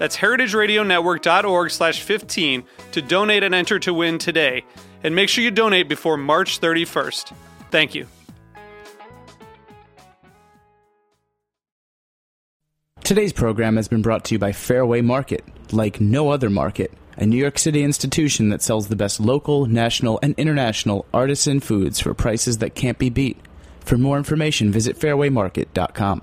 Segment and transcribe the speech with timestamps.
[0.00, 4.64] That's heritageradionetwork.org slash 15 to donate and enter to win today.
[5.04, 7.34] And make sure you donate before March 31st.
[7.70, 8.06] Thank you.
[13.04, 17.26] Today's program has been brought to you by Fairway Market, like no other market, a
[17.26, 22.14] New York City institution that sells the best local, national, and international artisan foods for
[22.14, 23.36] prices that can't be beat.
[23.80, 26.22] For more information, visit fairwaymarket.com.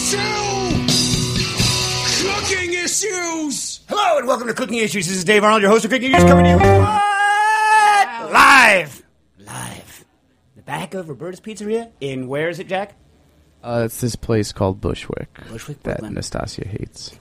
[0.00, 1.36] Questions
[2.22, 3.80] to cooking issues.
[3.86, 5.06] Hello and welcome to Cooking Issues.
[5.06, 8.32] This is Dave Arnold, your host of Cooking Issues, coming to you what?
[8.32, 9.02] live,
[9.40, 10.04] live,
[10.56, 12.96] the back of Roberta's Pizzeria in where is it, Jack?
[13.62, 16.14] Uh, it's this place called Bushwick, Bushwick, that Brooklyn.
[16.14, 17.14] Nastassia hates.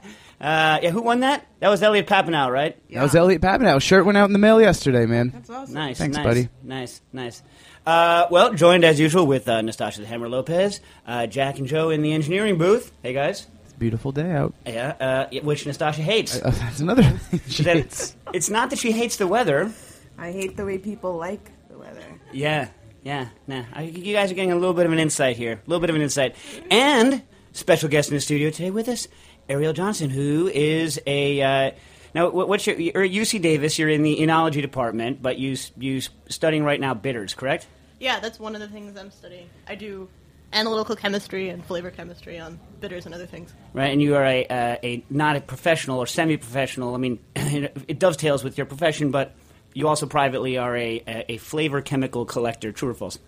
[0.38, 1.46] Uh, yeah, who won that?
[1.60, 2.76] That was Elliot Papanow, right?
[2.92, 3.80] That was Elliot Papanow.
[3.80, 5.30] Shirt went out in the mail yesterday, man.
[5.30, 5.72] That's awesome.
[5.74, 6.48] Nice, Thanks, nice, buddy.
[6.62, 7.42] Nice, nice.
[7.86, 11.90] Uh, well, joined as usual with uh, Nastassia the Hammer Lopez, uh, Jack and Joe
[11.90, 12.90] in the engineering booth.
[13.02, 13.46] Hey guys.
[13.64, 14.54] It's a beautiful day out.
[14.66, 16.40] Yeah, uh, which Nastassia hates.
[16.42, 18.16] Uh, that's another thing she That- hates.
[18.32, 19.70] it's not that she hates the weather.
[20.18, 22.02] I hate the way people like the weather.
[22.32, 22.68] Yeah,
[23.04, 23.62] yeah, nah.
[23.72, 25.52] I, you guys are getting a little bit of an insight here.
[25.52, 26.34] A little bit of an insight.
[26.70, 27.22] And
[27.52, 29.06] special guest in the studio today with us,
[29.48, 31.40] Arielle Johnson, who is a.
[31.40, 31.70] Uh,
[32.16, 32.80] now, what- what's your.
[32.80, 36.64] You're at UC Davis, you're in the enology department, but you, s- you s- studying
[36.64, 37.68] right now bitters, correct?
[37.98, 39.48] Yeah, that's one of the things I'm studying.
[39.66, 40.08] I do
[40.52, 43.52] analytical chemistry and flavor chemistry on bitters and other things.
[43.72, 46.94] Right, and you are a, uh, a not a professional or semi-professional.
[46.94, 49.34] I mean, it dovetails with your profession, but
[49.74, 52.72] you also privately are a, a, flavor chemical collector.
[52.72, 53.18] True or false?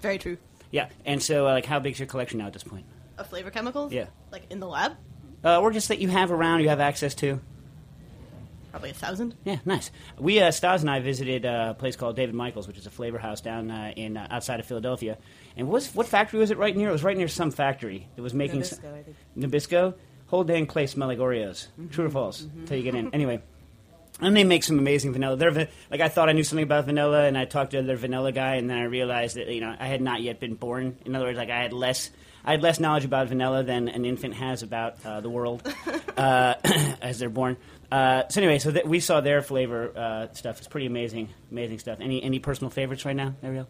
[0.00, 0.36] Very true.
[0.70, 2.86] Yeah, and so uh, like, how big's your collection now at this point?
[3.18, 3.92] Of flavor chemicals?
[3.92, 4.06] Yeah.
[4.30, 4.96] Like in the lab?
[5.44, 7.40] Uh, or just that you have around, you have access to.
[8.72, 9.34] Probably a thousand.
[9.44, 9.90] Yeah, nice.
[10.18, 12.90] We uh, Stas and I visited uh, a place called David Michaels, which is a
[12.90, 15.18] flavor house down uh, in uh, outside of Philadelphia.
[15.58, 16.88] And what was what factory was it right near?
[16.88, 19.16] It was right near some factory that was making Nabisco, I think.
[19.36, 19.94] Nabisco.
[20.28, 21.66] Whole dang place smell like Oreos.
[21.90, 22.40] True or false?
[22.40, 23.14] Until you get in.
[23.14, 23.42] Anyway.
[24.20, 25.36] And they make some amazing vanilla.
[25.36, 28.32] They're like I thought I knew something about vanilla, and I talked to their vanilla
[28.32, 30.96] guy, and then I realized that you know I had not yet been born.
[31.04, 32.10] In other words, like I had less,
[32.44, 35.62] I had less knowledge about vanilla than an infant has about uh, the world
[36.16, 36.54] uh,
[37.02, 37.56] as they're born.
[37.92, 40.56] Uh, so anyway, so th- we saw their flavor uh, stuff.
[40.58, 41.98] It's pretty amazing, amazing stuff.
[42.00, 43.66] Any any personal favorites right now, Arielle?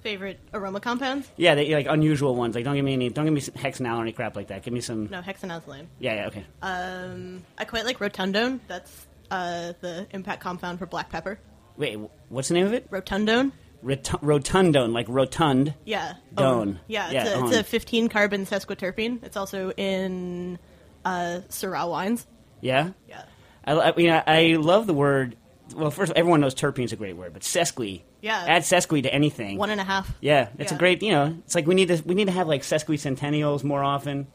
[0.00, 1.28] Favorite aroma compounds?
[1.36, 2.54] Yeah, they, like unusual ones.
[2.54, 4.62] Like don't give me any, don't give me some hexanol or any crap like that.
[4.62, 5.08] Give me some.
[5.10, 5.86] No, hexanal's lame.
[5.98, 6.44] Yeah, yeah, okay.
[6.62, 8.60] Um, I quite like rotundone.
[8.68, 11.38] That's uh, the impact compound for black pepper.
[11.76, 11.98] Wait,
[12.30, 12.90] what's the name of it?
[12.90, 13.52] Rotundone?
[13.82, 15.74] Rot- rotundone, like rotund.
[15.84, 16.14] Yeah.
[16.34, 16.78] Done.
[16.80, 19.22] Oh, yeah, it's, Yeah, a, it's a 15 carbon sesquiterpene.
[19.24, 20.58] It's also in
[21.04, 22.26] uh, Syrah wines.
[22.62, 22.92] Yeah.
[23.08, 23.24] Yeah.
[23.72, 25.36] I, I mean, I, I love the word.
[25.76, 28.02] Well, first, everyone knows terpene is a great word, but sesqui.
[28.22, 28.42] Yeah.
[28.48, 29.58] Add sesqui to anything.
[29.58, 30.10] One and a half.
[30.20, 30.78] Yeah, it's a Yeah.
[30.78, 31.02] great.
[31.02, 34.26] You know, it's like we need to we need to have like sesquicentennials more often,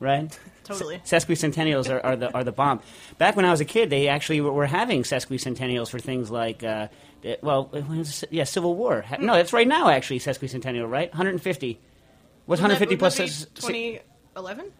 [0.00, 0.36] right?
[0.64, 1.00] Totally.
[1.02, 2.80] Se- Sesquicentennials are, are the are the bomb.
[3.16, 6.62] Back when I was a kid, they actually were, were having sesquicentennials for things like.
[6.62, 6.88] Uh,
[7.26, 8.32] uh, well, when was it?
[8.32, 9.02] yeah, Civil War.
[9.02, 11.10] Ha- No, it's right now actually sesquicentennial, right?
[11.10, 11.80] 150.
[12.46, 13.16] What's 150 plus?
[13.16, 14.72] ses- 2011?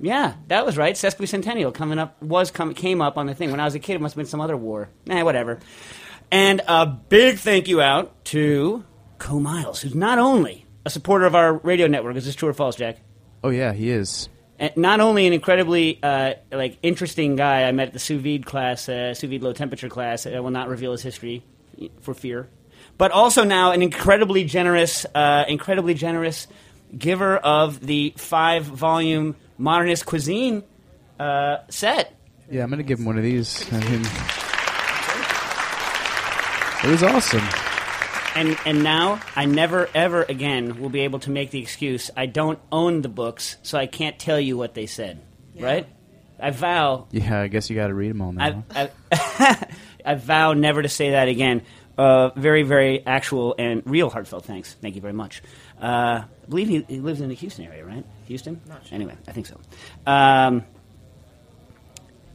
[0.00, 0.94] Yeah, that was right.
[0.94, 3.94] Sesquicentennial coming up was com- came up on the thing when I was a kid.
[3.94, 4.88] It must have been some other war.
[5.06, 5.60] Nah, whatever.
[6.30, 8.84] And a big thank you out to
[9.18, 12.16] Co Miles, who's not only a supporter of our radio network.
[12.16, 12.98] Is this true or false, Jack?
[13.42, 14.28] Oh yeah, he is.
[14.58, 18.46] And not only an incredibly uh, like interesting guy I met at the sous vide
[18.46, 20.26] class, uh, sous vide low temperature class.
[20.26, 21.44] I will not reveal his history
[22.00, 22.48] for fear,
[22.98, 26.46] but also now an incredibly generous, uh, incredibly generous
[26.96, 30.62] giver of the five volume modernist cuisine
[31.18, 32.14] uh, set.
[32.50, 33.64] Yeah, I'm gonna give him one of these.
[33.72, 34.02] I mean,
[36.84, 37.46] it was awesome.
[38.36, 42.26] And and now I never ever again will be able to make the excuse I
[42.26, 45.22] don't own the books, so I can't tell you what they said.
[45.58, 45.86] Right?
[46.40, 47.06] I vow.
[47.10, 48.64] Yeah, I guess you got to read them all now.
[48.74, 49.68] I, I,
[50.04, 51.62] I vow never to say that again.
[51.96, 54.74] Uh, very, very actual and real heartfelt thanks.
[54.74, 55.42] Thank you very much.
[55.80, 58.04] Uh, I believe he, he lives in the Houston area, right?
[58.26, 58.60] Houston?
[58.92, 59.58] Anyway, I think so.
[60.06, 60.64] Um,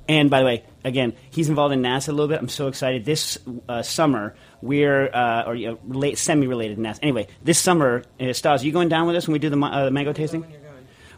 [0.07, 2.39] and by the way, again, he's involved in NASA a little bit.
[2.39, 3.05] I'm so excited.
[3.05, 3.37] This
[3.67, 6.99] uh, summer, we're uh, or you know, relate, semi-related to NASA.
[7.03, 9.59] Anyway, this summer, uh, Stas, are you going down with us when we do the,
[9.59, 10.45] uh, the mango tasting?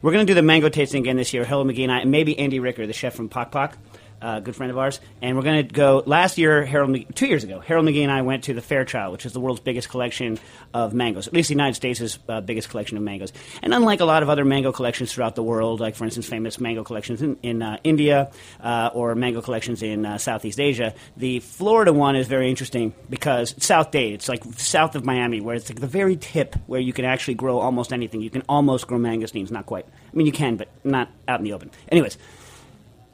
[0.02, 1.46] We're going to do the mango tasting again this year.
[1.46, 3.78] Harold McGee and I, and maybe Andy Ricker, the chef from Pok Pok,
[4.22, 5.00] uh, good friend of ours.
[5.22, 6.04] And we're going to go.
[6.06, 9.12] Last year, Harold, McGee, two years ago, Harold McGee and I went to the Fairchild,
[9.12, 10.40] which is the world's biggest collection
[10.74, 11.28] of mangoes.
[11.28, 13.34] At least the United States' uh, biggest collection of mangoes.
[13.62, 16.60] And unlike a lot of other mango collections throughout the world, like for instance, famous
[16.60, 18.32] mango collections in, in uh, India
[18.62, 23.54] uh, or mango collections in uh, Southeast Asia, the Florida one is very interesting because
[23.54, 24.14] it's South Dade.
[24.14, 27.36] It's like south of Miami, where it's like the very tip where you can actually
[27.36, 28.22] grow almost anything.
[28.22, 29.86] You can almost grow mangosteens, not quite.
[29.86, 31.72] I mean, you can, but not out in the open.
[31.90, 32.18] Anyways,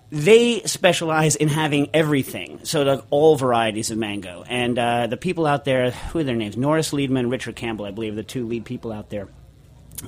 [0.10, 4.44] they specialize in having everything, so like all varieties of mango.
[4.48, 6.56] And uh, the people out there, who are their names?
[6.56, 9.28] Noris Ledesma Richard Campbell, I believe, are the two lead people out there.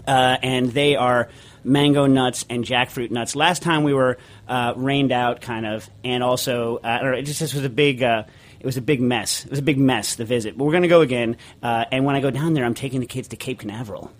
[0.08, 1.30] Uh, and they are
[1.64, 3.36] mango nuts and jackfruit nuts.
[3.36, 4.18] Last time we were
[4.48, 7.66] uh, rained out, kind of, and also uh, I don't know, it just, just was
[7.66, 8.04] a big.
[8.04, 8.24] Uh,
[8.60, 9.46] it was a big mess.
[9.46, 10.16] It was a big mess.
[10.16, 11.38] The visit, but we're going to go again.
[11.64, 14.12] Uh, and when I go down there, I'm taking the kids to Cape Canaveral.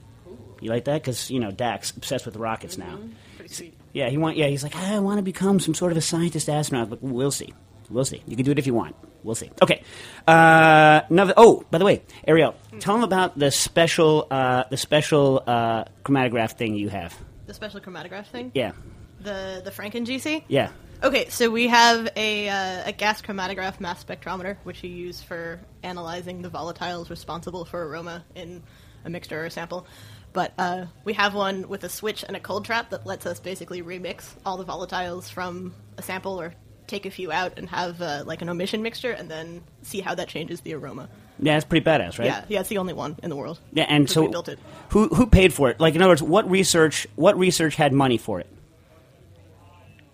[0.62, 1.02] You like that?
[1.02, 3.00] Because you know Dax obsessed with rockets now.
[3.94, 4.38] Yeah, he want.
[4.38, 6.90] Yeah, he's like, I want to become some sort of a scientist astronaut.
[6.90, 7.54] But we'll see.
[7.90, 8.22] We'll see.
[8.28, 8.96] You can do it if you want.
[9.24, 9.50] We'll see.
[9.62, 9.84] Okay.
[10.28, 11.34] Uh, another.
[11.36, 16.54] Oh, by the way, Arielle, tell them about the special, uh, the special uh, chromatograph
[16.54, 17.18] thing you have.
[17.48, 18.52] The special chromatograph thing.
[18.54, 18.74] Yeah.
[19.22, 20.44] The the Franken GC.
[20.48, 20.70] Yeah.
[21.02, 25.62] Okay, so we have a, uh, a gas chromatograph mass spectrometer, which you use for
[25.82, 28.62] analyzing the volatiles responsible for aroma in
[29.06, 29.88] a mixture or a sample.
[30.32, 33.40] But uh, we have one with a switch and a cold trap that lets us
[33.40, 36.54] basically remix all the volatiles from a sample or
[36.86, 40.14] take a few out and have uh, like an omission mixture and then see how
[40.16, 41.10] that changes the aroma.
[41.40, 42.26] Yeah, it's pretty badass, right?
[42.26, 43.60] Yeah, yeah, it's the only one in the world.
[43.74, 44.60] Yeah, and So built it.
[44.90, 45.80] who who paid for it?
[45.80, 47.08] Like, in other words, what research?
[47.16, 48.48] What research had money for it?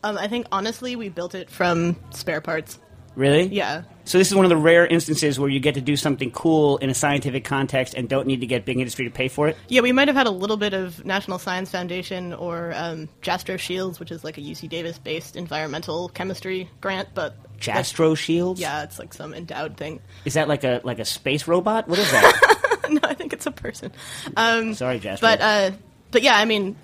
[0.04, 2.78] Um, I think honestly, we built it from spare parts.
[3.16, 3.48] Really?
[3.48, 3.84] Yeah.
[4.04, 6.78] So this is one of the rare instances where you get to do something cool
[6.78, 9.58] in a scientific context and don't need to get big industry to pay for it.
[9.68, 13.58] Yeah, we might have had a little bit of National Science Foundation or um, Jastro
[13.58, 18.60] Shields, which is like a UC Davis based environmental chemistry grant, but Jastro shields.
[18.60, 20.02] Yeah, it's like some endowed thing.
[20.26, 21.88] Is that like a like a space robot?
[21.88, 22.86] What is that?
[22.90, 23.92] no, I think it's a person.
[24.36, 25.30] Um, Sorry, Jastro.
[25.30, 25.72] but uh,
[26.12, 26.76] but yeah, I mean,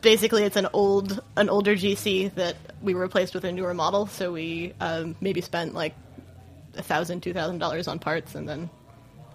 [0.00, 4.06] basically, it's an old an older GC that we replaced with a newer model.
[4.06, 5.94] So we um, maybe spent like
[6.76, 8.70] a thousand, two thousand dollars on parts, and then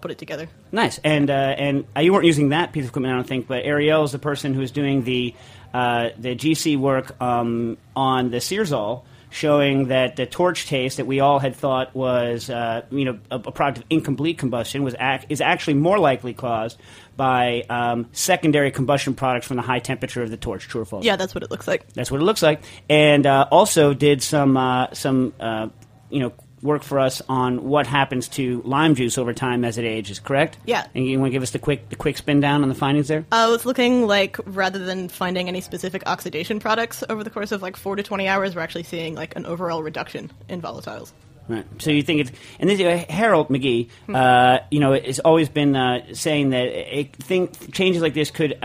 [0.01, 0.47] put it together.
[0.71, 0.99] Nice.
[1.03, 3.47] And uh, and uh, you weren't using that piece of equipment, I don't think.
[3.47, 5.33] But Arielle is the person who's doing the
[5.73, 9.03] uh, the GC work um, on the Searzall,
[9.35, 13.35] showing that the torch taste that we all had thought was uh, you know a,
[13.35, 16.79] a product of incomplete combustion was ac- is actually more likely caused
[17.17, 20.67] by um, secondary combustion products from the high temperature of the torch.
[20.67, 21.03] True or false?
[21.03, 21.91] Yeah, that's what it looks like.
[21.93, 22.61] That's what it looks like.
[22.89, 25.67] And uh, also did some uh, some uh,
[26.09, 26.33] you know
[26.65, 30.19] work for us on what happens to lime juice over time as it ages.
[30.19, 30.57] Correct?
[30.65, 30.87] Yeah.
[30.93, 33.07] And you want to give us the quick the quick spin down on the findings
[33.07, 33.25] there?
[33.31, 37.61] Uh, it's looking like rather than finding any specific oxidation products over the course of
[37.61, 41.11] like four to twenty hours, we're actually seeing like an overall reduction in volatiles.
[41.47, 41.65] Right.
[41.77, 45.75] So you think it's and this uh, Harold McGee, uh, you know, has always been
[45.75, 48.57] uh, saying that it, think changes like this could.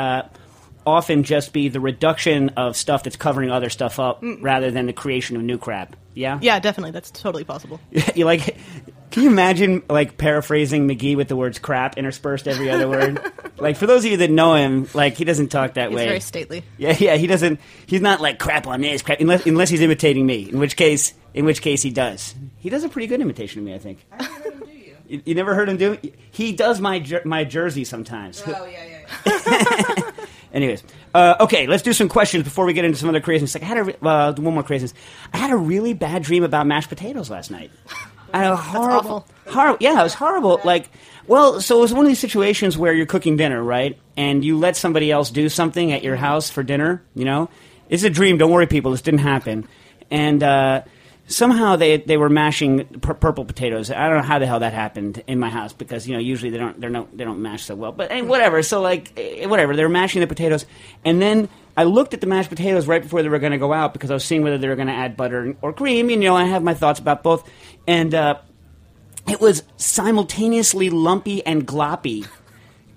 [0.86, 4.92] Often just be the reduction of stuff that's covering other stuff up, rather than the
[4.92, 5.96] creation of new crap.
[6.14, 7.80] Yeah, Yeah, definitely, that's totally possible.
[8.14, 8.56] you like
[9.10, 13.20] can you imagine like paraphrasing McGee with the words crap interspersed every other word?
[13.58, 16.06] like for those of you that know him, like he doesn't talk that He's way.
[16.06, 16.64] very stately.
[16.78, 20.26] yeah, yeah, he doesn't he's not like crap on this, crap unless unless he's imitating
[20.26, 22.34] me, in which case in which case he does.
[22.58, 24.04] He does a pretty good imitation of me, I think.
[25.08, 25.98] You, you never heard him do
[26.30, 28.42] He does my jer- my jersey sometimes.
[28.46, 30.10] Oh, yeah, yeah, yeah.
[30.52, 30.82] Anyways,
[31.14, 33.54] uh, okay, let's do some questions before we get into some other craziness.
[33.54, 34.94] Like I had a re- uh, one more craziness.
[35.32, 37.70] I had a really bad dream about mashed potatoes last night.
[38.32, 39.78] I know, horrible, horrible.
[39.80, 40.60] Yeah, it was horrible.
[40.64, 40.88] Like,
[41.26, 43.98] well, so it was one of these situations where you're cooking dinner, right?
[44.16, 47.02] And you let somebody else do something at your house for dinner.
[47.14, 47.50] You know,
[47.88, 48.38] it's a dream.
[48.38, 48.92] Don't worry, people.
[48.92, 49.66] This didn't happen.
[50.10, 50.82] And uh,
[51.30, 53.90] somehow they they were mashing pur- purple potatoes.
[53.90, 56.50] I don't know how the hell that happened in my house because you know usually
[56.50, 57.92] they don't they're no they don't mash so well.
[57.92, 58.62] But hey, whatever.
[58.62, 59.74] So like eh, whatever.
[59.74, 60.66] They were mashing the potatoes,
[61.04, 61.48] and then.
[61.76, 64.10] I looked at the mashed potatoes right before they were going to go out because
[64.10, 66.10] I was seeing whether they were going to add butter or cream.
[66.10, 67.48] And you know, I have my thoughts about both,
[67.86, 68.38] and uh,
[69.28, 72.26] it was simultaneously lumpy and gloppy.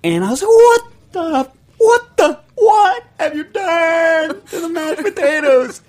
[0.04, 5.02] And I was like, what the, what the, what have you done to the mashed
[5.04, 5.82] potatoes?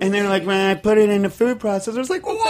[0.00, 1.96] And they're like, man, I put it in the food processor.
[1.96, 2.40] I was like, what?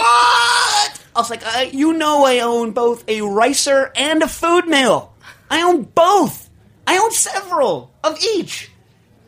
[1.15, 5.11] I was like, uh, you know I own both a ricer and a food mill.
[5.49, 6.49] I own both.
[6.87, 8.71] I own several of each.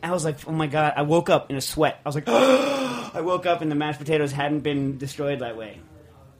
[0.02, 0.94] I was like, oh my god!
[0.96, 1.98] I woke up in a sweat.
[2.04, 5.80] I was like, I woke up and the mashed potatoes hadn't been destroyed that way.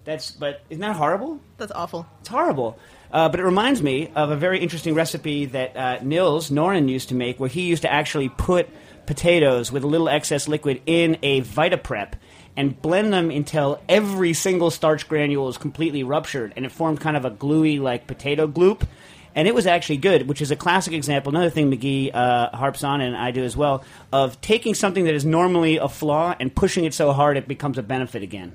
[0.04, 1.40] That's, but isn't that horrible?
[1.56, 2.06] That's awful.
[2.20, 2.78] It's horrible.
[3.10, 7.08] Uh, but it reminds me of a very interesting recipe that uh, Nils Noren used
[7.08, 8.68] to make, where he used to actually put
[9.06, 12.12] potatoes with a little excess liquid in a Vitaprep
[12.56, 17.16] and blend them until every single starch granule is completely ruptured, and it formed kind
[17.16, 18.86] of a gluey, like potato gloop.
[19.34, 21.30] And it was actually good, which is a classic example.
[21.30, 25.14] Another thing McGee uh, harps on, and I do as well, of taking something that
[25.14, 28.54] is normally a flaw and pushing it so hard it becomes a benefit again.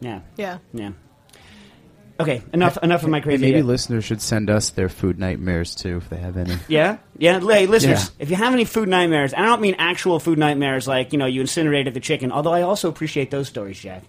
[0.00, 0.20] Yeah.
[0.36, 0.58] Yeah.
[0.72, 0.92] Yeah.
[2.18, 3.42] Okay, enough enough of my crazy.
[3.42, 3.64] maybe idea.
[3.64, 6.54] listeners should send us their food nightmares too, if they have any.
[6.68, 7.40] Yeah, yeah.
[7.40, 8.22] Hey, listeners, Yeah.
[8.22, 11.26] if you have any food nightmares, I don't mean actual food nightmares like you know
[11.26, 12.32] you incinerated the chicken.
[12.32, 14.02] Although I also appreciate those stories, Jack.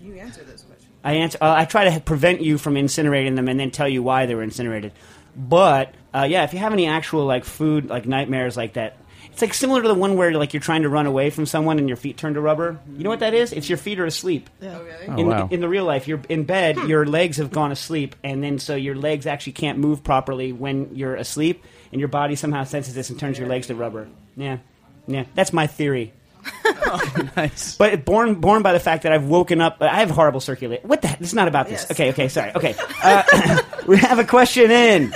[0.00, 0.88] You answer those question.
[1.02, 1.38] I answer.
[1.40, 4.36] Uh, I try to prevent you from incinerating them and then tell you why they
[4.36, 4.92] were incinerated.
[5.36, 8.96] But uh, yeah, if you have any actual like food like nightmares like that,
[9.38, 11.78] it's like similar to the one where like you're trying to run away from someone
[11.78, 12.80] and your feet turn to rubber.
[12.96, 13.52] You know what that is?
[13.52, 14.50] It's your feet are asleep.
[14.60, 14.76] Yeah.
[14.76, 15.06] Oh, really?
[15.06, 15.48] Oh, in, wow.
[15.48, 18.74] in the real life, you're in bed, your legs have gone asleep, and then so
[18.74, 23.10] your legs actually can't move properly when you're asleep, and your body somehow senses this
[23.10, 24.08] and turns your legs to rubber.
[24.36, 24.58] Yeah,
[25.06, 26.12] yeah, that's my theory.
[27.36, 27.76] nice.
[27.76, 29.76] But born born by the fact that I've woken up.
[29.80, 30.88] I have horrible circulation.
[30.88, 31.06] What the?
[31.06, 31.20] heck?
[31.20, 31.82] This is not about this.
[31.82, 31.92] Yes.
[31.92, 32.50] Okay, okay, sorry.
[32.56, 35.14] Okay, uh, we have a question in.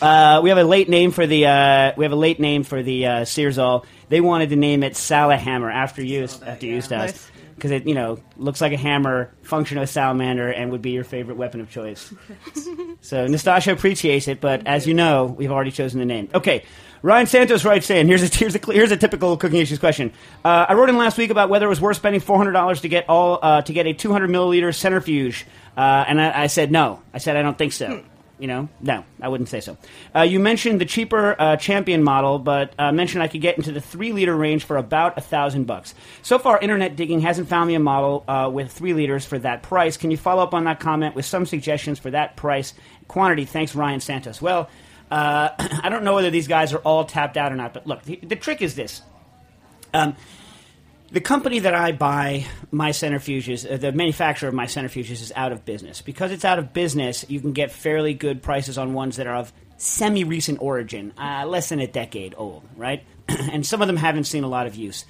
[0.00, 2.82] Uh, we have a late name for the uh, we have a late name for
[2.82, 3.84] the uh, Searzall.
[4.08, 6.80] They wanted to name it Salahammer after you after you.
[6.80, 10.82] Stas because it you know looks like a hammer, function of a salamander, and would
[10.82, 12.12] be your favorite weapon of choice.
[13.00, 16.28] so Nastasha appreciates it, but as you know, we've already chosen the name.
[16.34, 16.64] Okay.
[17.02, 20.12] Ryan Santos writes in here's a here's a here's a typical cooking issues question.
[20.44, 22.80] Uh, I wrote in last week about whether it was worth spending four hundred dollars
[22.80, 26.46] to get all uh, to get a two hundred milliliter centrifuge, uh, and I, I
[26.48, 27.00] said no.
[27.14, 28.02] I said I don't think so.
[28.38, 29.78] You know, no, I wouldn't say so.
[30.14, 33.72] Uh, you mentioned the cheaper uh, Champion model, but uh, mentioned I could get into
[33.72, 35.94] the three liter range for about a thousand bucks.
[36.20, 39.62] So far, internet digging hasn't found me a model uh, with three liters for that
[39.62, 39.96] price.
[39.96, 42.74] Can you follow up on that comment with some suggestions for that price
[43.08, 43.46] quantity?
[43.46, 44.42] Thanks, Ryan Santos.
[44.42, 44.68] Well,
[45.10, 48.02] uh, I don't know whether these guys are all tapped out or not, but look,
[48.02, 49.00] the, the trick is this.
[49.94, 50.14] Um,
[51.10, 55.52] the company that I buy my centrifuges, uh, the manufacturer of my centrifuges, is out
[55.52, 56.02] of business.
[56.02, 59.36] Because it's out of business, you can get fairly good prices on ones that are
[59.36, 63.04] of semi recent origin, uh, less than a decade old, right?
[63.28, 65.04] and some of them haven't seen a lot of use.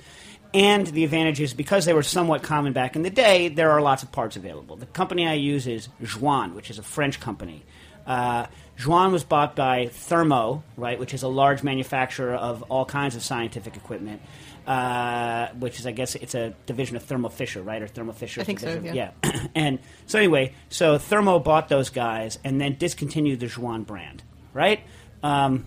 [0.55, 3.83] And the advantage is because they were somewhat common back in the day, there are
[3.83, 4.77] lots of parts available.
[4.77, 7.65] The company I use is Jouan, which is a French company.
[8.07, 8.47] Uh,
[8.79, 13.23] Jouan was bought by Thermo, right, which is a large manufacturer of all kinds of
[13.23, 14.23] scientific equipment.
[14.67, 18.41] Uh, which is, I guess, it's a division of Thermo Fisher, right, or Thermo Fisher.
[18.41, 19.13] I think so, yeah.
[19.55, 24.81] and so anyway, so Thermo bought those guys and then discontinued the Jouan brand, right?
[25.23, 25.67] Um,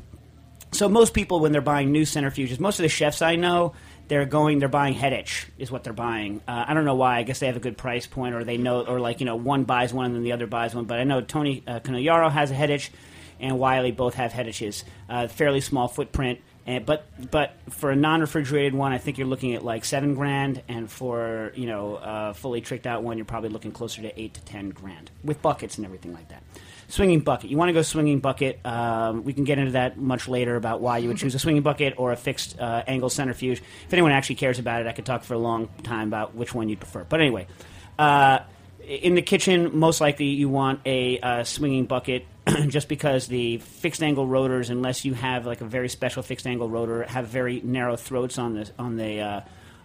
[0.72, 3.74] so most people, when they're buying new centrifuges, most of the chefs I know,
[4.10, 6.41] they're going, they're buying Hettich is what they're buying.
[6.48, 7.18] Uh, I don't know why.
[7.18, 9.36] I guess they have a good price point, or they know, or like you know,
[9.36, 10.86] one buys one and then the other buys one.
[10.86, 12.89] But I know Tony uh, Conigliaro has a Hettich,
[13.39, 14.84] and Wylie both have Hettiches.
[15.08, 19.55] Uh, fairly small footprint, and but but for a non-refrigerated one, I think you're looking
[19.55, 23.49] at like seven grand, and for you know a fully tricked out one, you're probably
[23.49, 26.43] looking closer to eight to ten grand with buckets and everything like that.
[26.88, 27.49] Swinging bucket.
[27.49, 28.63] You want to go swinging bucket.
[28.63, 31.63] Um, we can get into that much later about why you would choose a swinging
[31.63, 33.63] bucket or a fixed uh, angle centrifuge.
[33.88, 36.53] If anyone actually cares about it, I could talk for a long time about which
[36.53, 37.03] one you'd prefer.
[37.03, 37.47] But anyway,
[37.97, 38.39] uh,
[38.89, 42.25] in the kitchen, most likely you want a uh, swinging bucket,
[42.67, 46.67] just because the fixed angle rotors, unless you have like a very special fixed angle
[46.67, 49.41] rotor, have very narrow throats on the on the uh,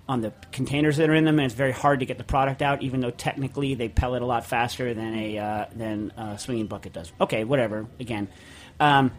[0.09, 2.63] on the containers that are in them, and it's very hard to get the product
[2.63, 2.83] out.
[2.83, 6.95] Even though technically they pellet a lot faster than a uh, than a swinging bucket
[6.95, 7.13] does.
[7.21, 7.87] Okay, whatever.
[8.01, 8.29] Again.
[8.81, 9.13] Um,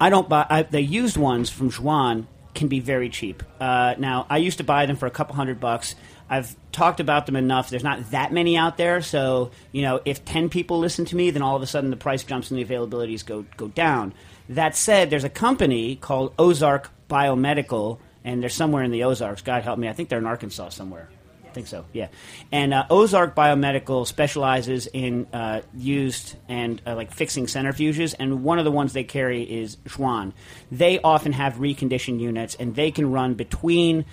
[0.00, 3.42] I don't buy I, the used ones from Jouan can be very cheap.
[3.60, 5.94] Uh, now I used to buy them for a couple hundred bucks.
[6.30, 7.70] I've talked about them enough.
[7.70, 11.30] There's not that many out there, so you know, if ten people listen to me,
[11.30, 14.14] then all of a sudden the price jumps and the availabilities go go down.
[14.48, 19.42] That said, there's a company called Ozark Biomedical, and they're somewhere in the Ozarks.
[19.42, 21.08] God help me, I think they're in Arkansas somewhere.
[21.44, 22.08] I think so, yeah.
[22.52, 28.58] And uh, Ozark Biomedical specializes in uh, used and uh, like fixing centrifuges, and one
[28.58, 30.34] of the ones they carry is Jouan.
[30.70, 34.04] They often have reconditioned units, and they can run between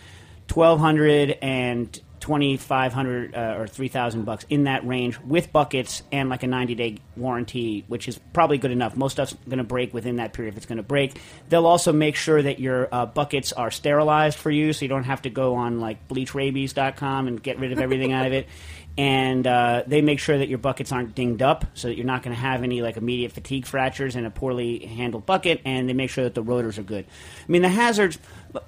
[0.48, 5.54] twelve hundred and twenty five hundred uh, or three thousand bucks in that range with
[5.54, 8.98] buckets and like a ninety day warranty, which is probably good enough.
[8.98, 11.22] Most stuff's going to break within that period if it's going to break.
[11.50, 15.04] They'll also make sure that your uh, buckets are sterilized for you, so you don't
[15.04, 18.48] have to go on like bleachrabies.com and get rid of everything out of it.
[18.98, 22.24] And uh, they make sure that your buckets aren't dinged up, so that you're not
[22.24, 25.62] going to have any like immediate fatigue fractures in a poorly handled bucket.
[25.66, 27.06] And they make sure that the rotors are good.
[27.06, 28.18] I mean, the hazards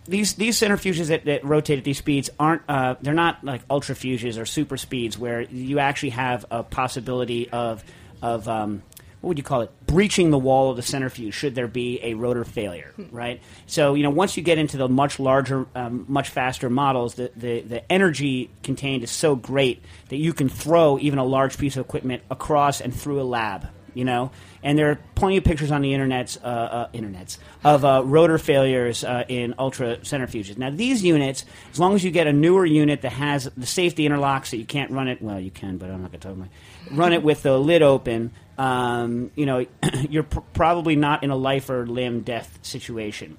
[0.05, 3.95] these these centrifuges that, that rotate at these speeds aren't uh, they're not like ultra
[3.95, 7.83] fuges or super speeds where you actually have a possibility of
[8.21, 8.81] of um,
[9.21, 9.71] what would you call it?
[9.85, 13.41] Breaching the wall of the centrifuge should there be a rotor failure right?
[13.65, 17.31] So you know once you get into the much larger um, much faster models the,
[17.35, 21.77] the, the energy contained is so great that you can throw even a large piece
[21.77, 24.31] of equipment across and through a lab you know
[24.67, 28.37] and there are plenty of pictures on the internets, uh, uh, internets of uh, rotor
[28.37, 30.57] failures uh, in ultra centrifuges.
[30.57, 34.05] Now, these units, as long as you get a newer unit that has the safety
[34.05, 36.35] interlocks that you can't run it, well, you can, but I'm not going to talk
[36.35, 39.65] about it, run it with the lid open, um, you know,
[40.09, 43.37] you're pr- probably not in a life or limb death situation.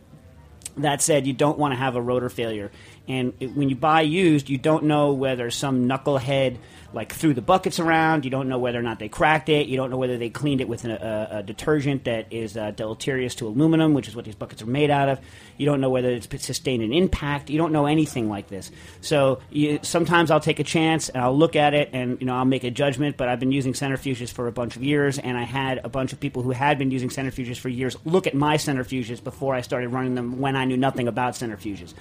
[0.78, 2.70] That said, you don't want to have a rotor failure.
[3.06, 6.56] And it, when you buy used, you don't know whether some knucklehead
[6.92, 8.24] like threw the buckets around.
[8.24, 9.66] You don't know whether or not they cracked it.
[9.66, 12.70] You don't know whether they cleaned it with a, a, a detergent that is uh,
[12.70, 15.20] deleterious to aluminum, which is what these buckets are made out of.
[15.56, 17.50] You don't know whether it's sustained an impact.
[17.50, 18.70] You don't know anything like this.
[19.00, 22.36] So you, sometimes I'll take a chance and I'll look at it and you know
[22.36, 23.16] I'll make a judgment.
[23.16, 26.12] But I've been using centrifuges for a bunch of years, and I had a bunch
[26.12, 29.60] of people who had been using centrifuges for years look at my centrifuges before I
[29.60, 31.94] started running them when I knew nothing about centrifuges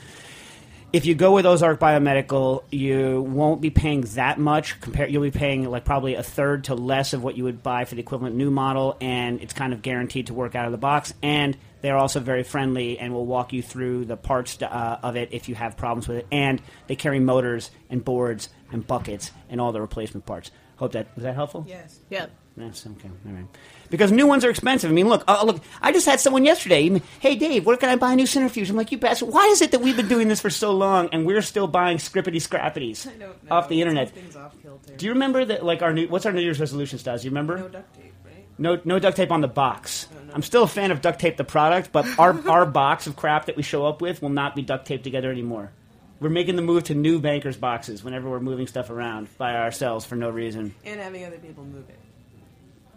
[0.93, 4.79] if you go with Ozark Biomedical, you won't be paying that much.
[4.79, 7.85] Compare, you'll be paying like probably a third to less of what you would buy
[7.85, 10.77] for the equivalent new model, and it's kind of guaranteed to work out of the
[10.77, 11.13] box.
[11.21, 15.29] And they're also very friendly and will walk you through the parts uh, of it
[15.31, 16.27] if you have problems with it.
[16.31, 20.51] And they carry motors and boards and buckets and all the replacement parts.
[20.77, 21.65] Hope that was that helpful.
[21.67, 21.99] Yes.
[22.09, 22.27] Yeah.
[22.57, 23.09] That's okay.
[23.27, 23.45] All right.
[23.91, 24.89] Because new ones are expensive.
[24.89, 25.61] I mean, look, uh, look.
[25.79, 26.99] I just had someone yesterday.
[27.19, 28.67] Hey, Dave, where can I buy a new centrifuge?
[28.71, 29.29] I'm like, you bastard.
[29.29, 31.97] Why is it that we've been doing this for so long and we're still buying
[31.97, 33.55] scrippity scrappities I don't know.
[33.55, 34.07] off the internet?
[34.09, 34.95] Something's off kilter.
[34.95, 35.63] Do you remember that?
[35.63, 37.21] Like our new, what's our New Year's resolution, Stas?
[37.21, 37.57] Do you remember?
[37.59, 38.45] no duct tape, right?
[38.57, 40.07] No, no duct tape on the box.
[40.11, 40.33] Oh, no.
[40.33, 43.45] I'm still a fan of duct tape the product, but our our box of crap
[43.45, 45.71] that we show up with will not be duct taped together anymore.
[46.19, 50.03] We're making the move to new bankers boxes whenever we're moving stuff around by ourselves
[50.03, 50.73] for no reason.
[50.83, 51.99] And having other people move it.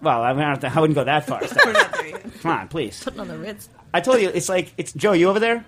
[0.03, 1.47] Well, I, mean, I, don't think- I wouldn't go that far.
[1.47, 1.59] Stas.
[1.65, 2.41] We're not there yet.
[2.41, 3.03] Come on, please.
[3.03, 3.69] Putting on the Ritz.
[3.93, 5.13] I told you, it's like it's Joe.
[5.13, 5.65] You over there?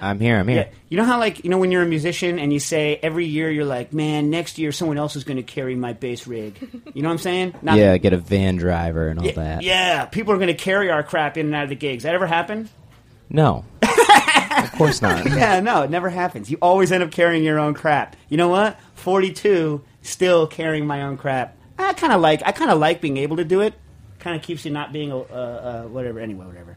[0.00, 0.36] I'm here.
[0.38, 0.68] I'm here.
[0.72, 0.78] Yeah.
[0.88, 3.48] You know how like you know when you're a musician and you say every year
[3.48, 6.58] you're like, man, next year someone else is going to carry my bass rig.
[6.94, 7.54] You know what I'm saying?
[7.62, 9.62] Not- Yeah, get a van driver and all Yeah, that.
[9.62, 12.02] yeah, people are going to carry our crap in and out of the gigs.
[12.02, 12.68] That ever happen?
[13.30, 15.26] No, of course not.
[15.26, 16.50] Yeah, no, it never happens.
[16.50, 18.16] You always end up carrying your own crap.
[18.28, 18.78] You know what?
[18.94, 21.56] 42, still carrying my own crap.
[21.78, 22.42] I kind of like.
[22.44, 23.74] I kind of like being able to do it.
[24.18, 26.20] Kind of keeps you not being a uh, uh, whatever.
[26.20, 26.76] Anyway, whatever.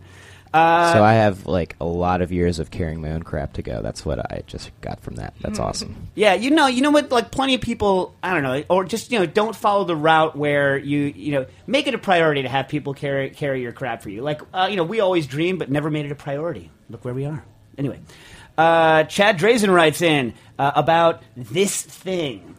[0.54, 3.62] Uh, so I have like a lot of years of carrying my own crap to
[3.62, 3.82] go.
[3.82, 5.34] That's what I just got from that.
[5.42, 6.08] That's awesome.
[6.16, 7.12] Yeah, you know, you know what?
[7.12, 10.36] Like plenty of people, I don't know, or just you know, don't follow the route
[10.36, 14.02] where you you know make it a priority to have people carry carry your crap
[14.02, 14.22] for you.
[14.22, 16.72] Like uh, you know, we always dream, but never made it a priority.
[16.90, 17.44] Look where we are.
[17.78, 18.00] Anyway,
[18.58, 22.56] uh, Chad Drazen writes in uh, about this thing.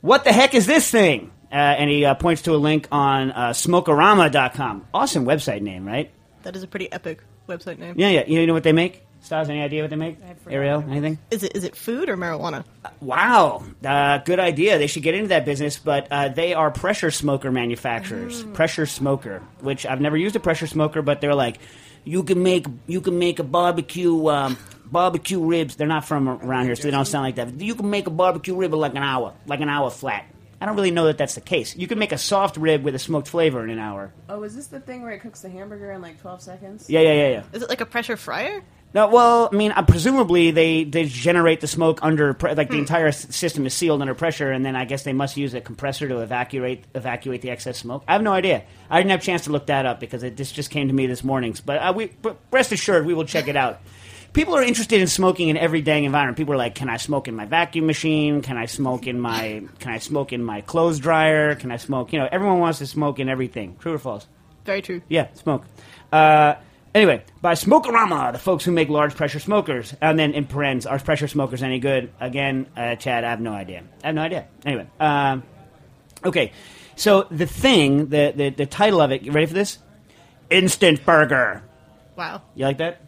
[0.00, 1.32] What the heck is this thing?
[1.50, 4.86] Uh, and he uh, points to a link on uh, smokerama.com.
[4.92, 6.10] Awesome website name, right?
[6.42, 7.94] That is a pretty epic website name.
[7.96, 8.26] Yeah, yeah.
[8.26, 9.04] You know what they make?
[9.20, 10.20] Stas, any idea what they make?
[10.46, 10.90] Arielle, what it was.
[10.92, 11.18] anything?
[11.30, 12.64] Is it is it food or marijuana?
[13.00, 14.78] Wow, uh, good idea.
[14.78, 18.44] They should get into that business, but uh, they are pressure smoker manufacturers.
[18.44, 21.58] Pressure smoker, which I've never used a pressure smoker, but they're like,
[22.04, 24.56] you can make you can make a barbecue um,
[24.86, 25.74] barbecue ribs.
[25.76, 27.60] They're not from around here, so they don't sound like that.
[27.60, 30.26] You can make a barbecue rib in like an hour, like an hour flat.
[30.60, 31.76] I don't really know that that's the case.
[31.76, 34.12] You can make a soft rib with a smoked flavor in an hour.
[34.28, 36.90] Oh, is this the thing where it cooks the hamburger in like 12 seconds?
[36.90, 37.42] Yeah, yeah, yeah, yeah.
[37.52, 38.62] Is it like a pressure fryer?
[38.94, 42.78] No, well, I mean, uh, presumably they, they generate the smoke under pre- like the
[42.78, 45.60] entire s- system is sealed under pressure, and then I guess they must use a
[45.60, 48.02] compressor to evacuate evacuate the excess smoke.
[48.08, 48.62] I have no idea.
[48.88, 50.94] I didn't have a chance to look that up because it, this just came to
[50.94, 51.54] me this morning.
[51.66, 53.80] But uh, we, but rest assured, we will check it out.
[54.38, 56.36] People are interested in smoking in every dang environment.
[56.36, 58.40] People are like, "Can I smoke in my vacuum machine?
[58.40, 61.56] Can I smoke in my Can I smoke in my clothes dryer?
[61.56, 63.74] Can I smoke?" You know, everyone wants to smoke in everything.
[63.80, 64.28] True or false?
[64.64, 65.02] Very true.
[65.08, 65.64] Yeah, smoke.
[66.12, 66.54] Uh,
[66.94, 71.00] anyway, by Smokerama, the folks who make large pressure smokers, and then in parens, are
[71.00, 72.12] pressure smokers any good?
[72.20, 73.82] Again, uh, Chad, I have no idea.
[74.04, 74.46] I have no idea.
[74.64, 75.42] Anyway, um,
[76.24, 76.52] okay.
[76.94, 79.78] So the thing, the, the the title of it, you ready for this?
[80.48, 81.64] Instant burger.
[82.14, 82.42] Wow.
[82.54, 83.07] You like that?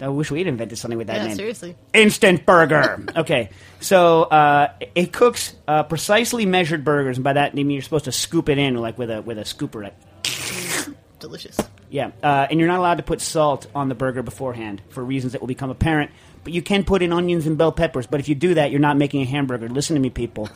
[0.00, 0.06] Yeah.
[0.06, 1.36] I wish we'd invented something with that Yeah, name.
[1.36, 1.76] seriously.
[1.92, 3.04] Instant burger.
[3.16, 7.82] okay, so uh, it cooks uh, precisely measured burgers, and by that I mean you're
[7.82, 9.82] supposed to scoop it in like with a with a scooper.
[9.84, 9.94] Like,
[11.20, 11.56] Delicious.
[11.90, 15.32] yeah, uh, and you're not allowed to put salt on the burger beforehand for reasons
[15.32, 16.10] that will become apparent.
[16.42, 18.06] But you can put in onions and bell peppers.
[18.06, 19.68] But if you do that, you're not making a hamburger.
[19.68, 20.50] Listen to me, people.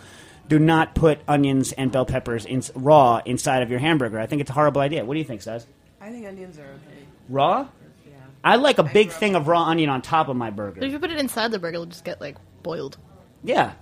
[0.46, 4.18] Do not put onions and bell peppers in, raw inside of your hamburger.
[4.18, 5.04] I think it's a horrible idea.
[5.06, 5.64] What do you think, Saz?
[6.00, 7.04] I think onions are okay.
[7.30, 7.68] Raw?
[8.48, 8.54] Yeah.
[8.54, 10.84] I like a big thing of raw onion on top of my burger.
[10.84, 12.96] If you put it inside the burger, it'll just get like boiled.
[13.44, 13.72] Yeah.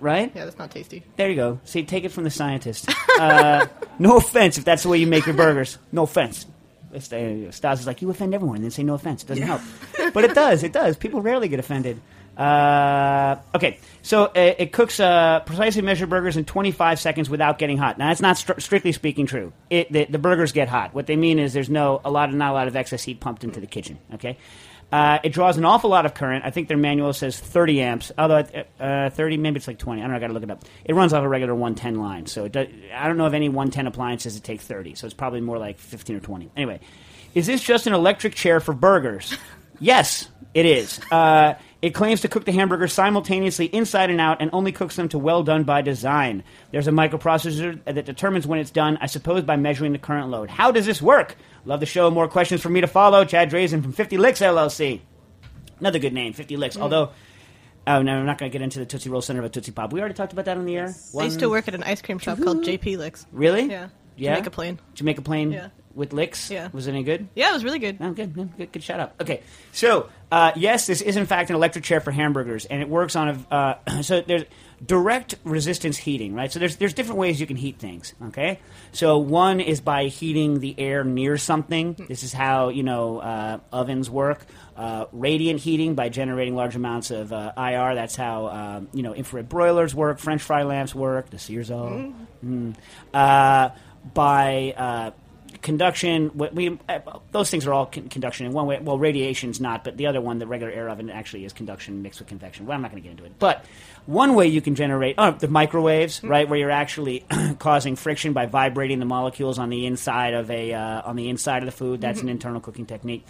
[0.00, 0.30] Right?
[0.34, 1.02] Yeah, that's not tasty.
[1.16, 1.60] There you go.
[1.64, 2.88] See, take it from the scientist.
[3.16, 3.66] Uh,
[3.98, 5.78] no offense if that's the way you make your burgers.
[5.90, 6.44] No offense.
[6.92, 9.22] It's, uh, Stas is like, you offend everyone, and then say no offense.
[9.22, 9.62] It doesn't help.
[10.12, 10.62] But it does.
[10.62, 10.98] It does.
[10.98, 11.98] People rarely get offended.
[12.36, 17.78] Uh, okay, so uh, it cooks uh, precisely measured burgers in 25 seconds without getting
[17.78, 17.96] hot.
[17.96, 19.52] Now, that's not str- strictly speaking true.
[19.70, 20.94] It, the, the burgers get hot.
[20.94, 23.20] What they mean is there's no a lot of not a lot of excess heat
[23.20, 23.98] pumped into the kitchen.
[24.14, 24.36] Okay,
[24.92, 26.44] uh, it draws an awful lot of current.
[26.44, 28.44] I think their manual says 30 amps, although
[28.78, 30.00] uh, 30 maybe it's like 20.
[30.00, 30.16] I don't know.
[30.16, 30.64] I got to look it up.
[30.84, 33.48] It runs off a regular 110 line, so it does, I don't know of any
[33.48, 34.94] 110 appliances that take 30.
[34.94, 36.50] So it's probably more like 15 or 20.
[36.56, 36.80] Anyway,
[37.34, 39.36] is this just an electric chair for burgers?
[39.80, 41.00] Yes, it is.
[41.10, 45.08] Uh, it claims to cook the hamburgers simultaneously inside and out and only cooks them
[45.10, 46.42] to well done by design.
[46.72, 50.50] There's a microprocessor that determines when it's done, I suppose, by measuring the current load.
[50.50, 51.36] How does this work?
[51.64, 52.10] Love the show.
[52.10, 53.24] More questions for me to follow.
[53.24, 55.00] Chad Drazen from 50 Licks LLC.
[55.78, 56.76] Another good name, 50 Licks.
[56.78, 57.10] Although,
[57.86, 59.72] oh no, I'm not going to get into the Tootsie Roll Center of a Tootsie
[59.72, 59.92] Pop.
[59.92, 60.94] We already talked about that on the air.
[61.18, 63.26] I used to work at an ice cream shop called JP Licks.
[63.30, 63.66] Really?
[63.70, 63.88] Yeah.
[64.16, 64.34] Yeah?
[64.36, 64.80] Jamaica Plain.
[64.94, 65.68] Jamaica Plain Yeah.
[65.96, 66.50] With licks?
[66.50, 66.68] Yeah.
[66.72, 67.26] Was it any good?
[67.34, 67.96] Yeah, it was really good.
[68.00, 69.14] Oh, good, no, good, good shout out.
[69.18, 69.40] Okay,
[69.72, 73.16] so uh, yes, this is in fact an electric chair for hamburgers, and it works
[73.16, 73.54] on a.
[73.54, 74.44] Uh, so there's
[74.84, 76.52] direct resistance heating, right?
[76.52, 78.12] So there's there's different ways you can heat things.
[78.26, 78.60] Okay,
[78.92, 81.94] so one is by heating the air near something.
[82.08, 84.44] This is how you know uh, ovens work.
[84.76, 87.94] Uh, radiant heating by generating large amounts of uh, IR.
[87.94, 90.18] That's how um, you know infrared broilers work.
[90.18, 91.30] French fry lamps work.
[91.30, 92.12] The Searzall.
[92.44, 92.74] Mm.
[93.14, 93.70] Uh,
[94.12, 95.10] by uh,
[95.66, 96.30] conduction.
[96.32, 97.00] We uh,
[97.32, 98.78] those things are all con- conduction in one way.
[98.80, 102.20] Well, radiation's not, but the other one, the regular air oven, actually is conduction mixed
[102.20, 102.66] with convection.
[102.66, 103.64] Well, I'm not going to get into it, but
[104.06, 107.26] one way you can generate oh, the microwaves, right, where you're actually
[107.58, 111.64] causing friction by vibrating the molecules on the inside of a uh, on the inside
[111.64, 112.00] of the food.
[112.00, 113.26] That's an internal cooking technique.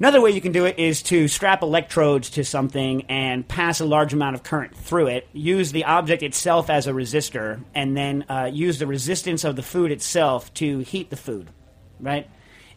[0.00, 3.84] Another way you can do it is to strap electrodes to something and pass a
[3.84, 5.28] large amount of current through it.
[5.34, 9.62] Use the object itself as a resistor, and then uh, use the resistance of the
[9.62, 11.50] food itself to heat the food,
[12.00, 12.26] right?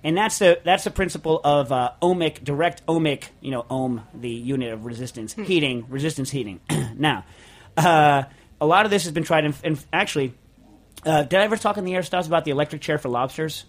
[0.04, 4.30] And that's the that's the principle of uh, ohmic direct ohmic, you know, ohm, the
[4.30, 6.60] unit of resistance heating, resistance heating.
[6.98, 7.24] now,
[7.78, 8.24] uh,
[8.60, 10.34] a lot of this has been tried, and and actually,
[11.06, 13.64] uh, did I ever talk in the air stuff about the electric chair for lobsters?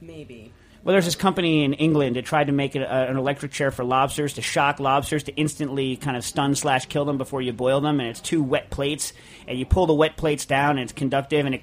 [0.00, 0.52] Maybe.
[0.82, 3.84] Well, there's this company in England that tried to make a, an electric chair for
[3.84, 7.82] lobsters to shock lobsters to instantly kind of stun slash kill them before you boil
[7.82, 9.12] them, and it's two wet plates,
[9.46, 11.62] and you pull the wet plates down, and it's conductive, and it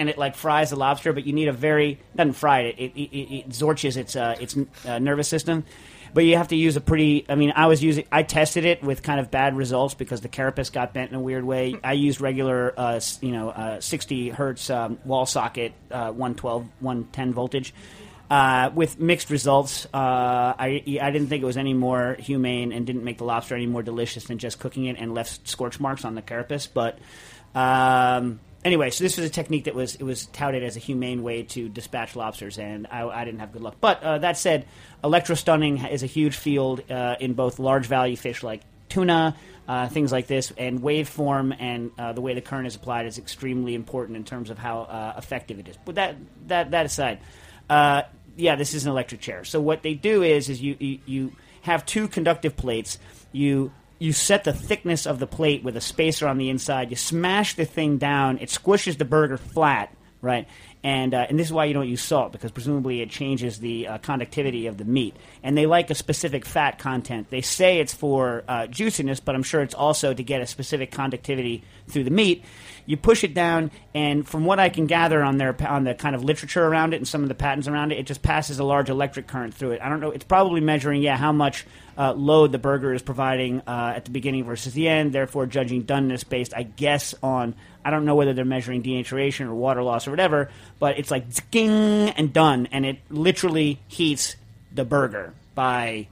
[0.00, 2.92] and it like fries the lobster, but you need a very doesn't fry it, it
[2.96, 5.64] it, it, it zorches its uh, its uh, nervous system.
[6.12, 7.24] But you have to use a pretty.
[7.28, 8.06] I mean, I was using.
[8.10, 11.20] I tested it with kind of bad results because the carapace got bent in a
[11.20, 11.76] weird way.
[11.84, 17.32] I used regular, uh, you know, uh, 60 hertz um, wall socket, uh, 112, 110
[17.32, 17.72] voltage.
[18.28, 22.86] Uh, with mixed results, uh, I, I didn't think it was any more humane and
[22.86, 26.04] didn't make the lobster any more delicious than just cooking it and left scorch marks
[26.04, 26.68] on the carapace.
[26.72, 26.98] But
[27.54, 31.22] um, anyway, so this was a technique that was it was touted as a humane
[31.22, 33.76] way to dispatch lobsters, and I, I didn't have good luck.
[33.80, 34.66] But uh, that said,
[35.02, 39.36] electrostunning is a huge field uh, in both large value fish like tuna,
[39.68, 43.18] uh, things like this, and waveform and uh, the way the current is applied is
[43.18, 45.76] extremely important in terms of how uh, effective it is.
[45.84, 46.16] But that
[46.48, 47.20] that that aside,
[47.68, 48.02] uh,
[48.36, 49.44] yeah, this is an electric chair.
[49.44, 52.98] So what they do is is you you, you have two conductive plates.
[53.32, 56.90] You you set the thickness of the plate with a spacer on the inside.
[56.90, 58.38] You smash the thing down.
[58.38, 59.94] It squishes the burger flat.
[60.22, 60.46] right?
[60.82, 63.86] And uh, and this is why you don't use salt because presumably it changes the
[63.86, 65.14] uh, conductivity of the meat.
[65.42, 67.28] And they like a specific fat content.
[67.28, 70.90] They say it's for uh, juiciness, but I'm sure it's also to get a specific
[70.90, 72.44] conductivity through the meat.
[72.86, 76.14] You push it down, and from what I can gather on their on the kind
[76.16, 78.64] of literature around it and some of the patents around it, it just passes a
[78.64, 79.82] large electric current through it.
[79.82, 80.12] I don't know.
[80.12, 81.66] It's probably measuring, yeah, how much
[82.00, 85.12] uh, load the burger is providing uh, at the beginning versus the end.
[85.12, 89.54] Therefore, judging doneness based, I guess, on I don't know whether they're measuring denaturation or
[89.54, 94.36] water loss or whatever, but it's like zing and done, and it literally heats
[94.72, 96.08] the burger by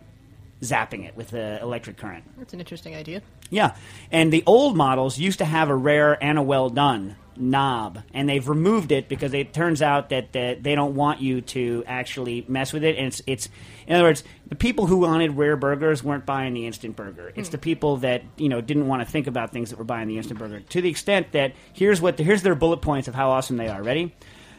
[0.61, 2.25] zapping it with the electric current.
[2.37, 3.23] That's an interesting idea.
[3.49, 3.75] Yeah,
[4.13, 8.29] and the old models used to have a rare and a well done knob, and
[8.29, 12.45] they've removed it because it turns out that, that they don't want you to actually
[12.49, 12.97] mess with it.
[12.97, 13.49] And it's, it's
[13.87, 17.33] in other words, the people who wanted rare burgers weren't buying the instant burger.
[17.35, 20.09] It's the people that you know didn't want to think about things that were buying
[20.09, 20.61] the instant burger.
[20.61, 23.83] To the extent that here's what here's their bullet points of how awesome they are.
[23.83, 24.15] Ready?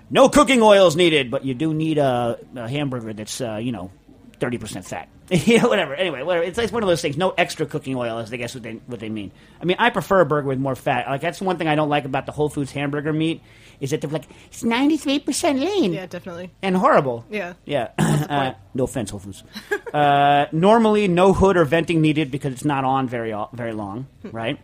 [0.10, 3.92] No cooking oils needed, but you do need a, a hamburger that's uh, you know
[4.39, 5.10] thirty percent fat.
[5.30, 5.93] you know, whatever.
[5.93, 6.43] Anyway, whatever.
[6.45, 7.17] It's like one of those things.
[7.17, 9.32] No extra cooking oil, is I guess what they what they mean.
[9.62, 11.08] I mean, I prefer a burger with more fat.
[11.08, 13.41] Like that's one thing I don't like about the Whole Foods hamburger meat
[13.80, 16.52] is that they're like it's ninety three percent lean Yeah, definitely.
[16.62, 17.25] and horrible.
[17.30, 17.54] Yeah.
[17.65, 17.89] Yeah.
[18.30, 19.43] Uh, no offense, Whole Foods.
[19.91, 24.60] uh, normally, no hood or venting needed because it's not on very very long, right?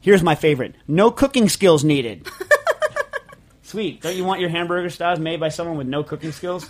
[0.00, 2.26] Here's my favorite: no cooking skills needed.
[3.62, 4.00] Sweet.
[4.00, 6.68] Don't you want your hamburger styles made by someone with no cooking skills?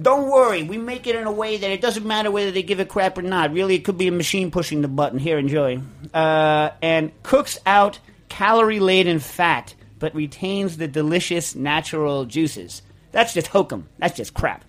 [0.00, 2.80] Don't worry, we make it in a way that it doesn't matter whether they give
[2.80, 3.52] a crap or not.
[3.52, 5.18] Really, it could be a machine pushing the button.
[5.18, 5.80] Here, enjoy.
[6.12, 7.98] Uh, and cooks out
[8.28, 12.82] calorie laden fat, but retains the delicious natural juices.
[13.12, 13.88] That's just hokum.
[13.98, 14.64] That's just crap.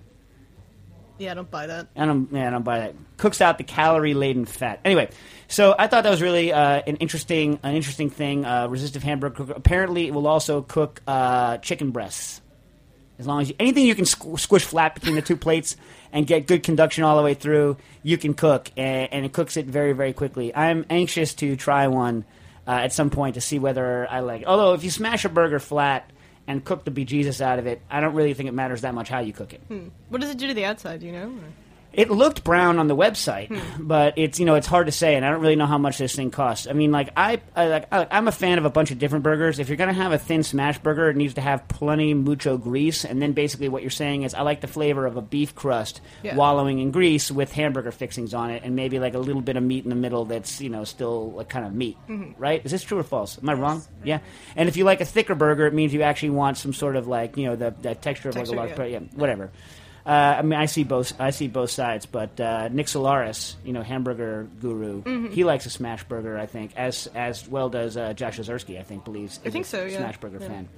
[1.17, 1.87] Yeah, I don't buy that.
[1.95, 2.95] I don't, yeah, I don't buy that.
[3.17, 4.79] Cooks out the calorie laden fat.
[4.83, 5.09] Anyway,
[5.47, 8.43] so I thought that was really uh, an interesting, an interesting thing.
[8.43, 9.53] Uh, resistive hamburger cooker.
[9.55, 12.40] Apparently, it will also cook uh, chicken breasts.
[13.19, 15.77] As long as you, anything you can squ- squish flat between the two plates
[16.11, 19.57] and get good conduction all the way through, you can cook, and, and it cooks
[19.57, 20.55] it very, very quickly.
[20.55, 22.25] I'm anxious to try one
[22.67, 24.47] uh, at some point to see whether I like it.
[24.47, 26.09] Although, if you smash a burger flat
[26.47, 29.07] and cook the bejesus out of it, I don't really think it matters that much
[29.09, 29.61] how you cook it.
[29.67, 29.89] Hmm.
[30.09, 31.01] What does it do to the outside?
[31.01, 31.27] Do you know?
[31.27, 31.53] Or-
[31.93, 33.85] It looked brown on the website, hmm.
[33.85, 35.97] but it's you know it's hard to say, and I don't really know how much
[35.97, 36.67] this thing costs.
[36.67, 39.23] I mean, like I, I like I, I'm a fan of a bunch of different
[39.23, 39.59] burgers.
[39.59, 43.03] If you're gonna have a thin smash burger, it needs to have plenty mucho grease,
[43.03, 45.99] and then basically what you're saying is I like the flavor of a beef crust
[46.23, 46.35] Yeah.
[46.35, 49.63] wallowing in grease with hamburger fixings on it, and maybe like a little bit of
[49.63, 52.41] meat in the middle that's you know still like kind of meat, mm-hmm.
[52.41, 52.63] right?
[52.63, 53.37] Is this true or false?
[53.37, 53.83] Am I wrong?
[54.03, 54.19] Yeah.
[54.55, 57.07] And if you like a thicker burger, it means you actually want some sort of
[57.07, 58.99] like you know the, the texture of Texture, like a large, yeah.
[58.99, 59.51] yeah, whatever.
[60.05, 61.13] Uh, I mean, I see both.
[61.21, 65.31] I see both sides, but uh, Nick Solares, you know, hamburger guru, Mm-hmm.
[65.33, 66.37] he likes a smash burger.
[66.39, 68.79] I think, as as well does uh, Josh Ozersky.
[68.79, 69.39] I think believes.
[69.45, 69.97] I think a so, yeah.
[69.99, 70.47] Smash burger Yeah.
[70.47, 70.69] fan.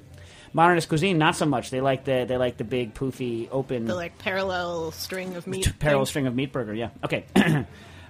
[0.55, 1.69] Modernist cuisine, not so much.
[1.71, 5.71] They like the they like the big poofy open The like parallel string of meat.
[5.79, 6.73] parallel string of meat burger.
[6.75, 6.89] Yeah.
[7.03, 7.23] Okay.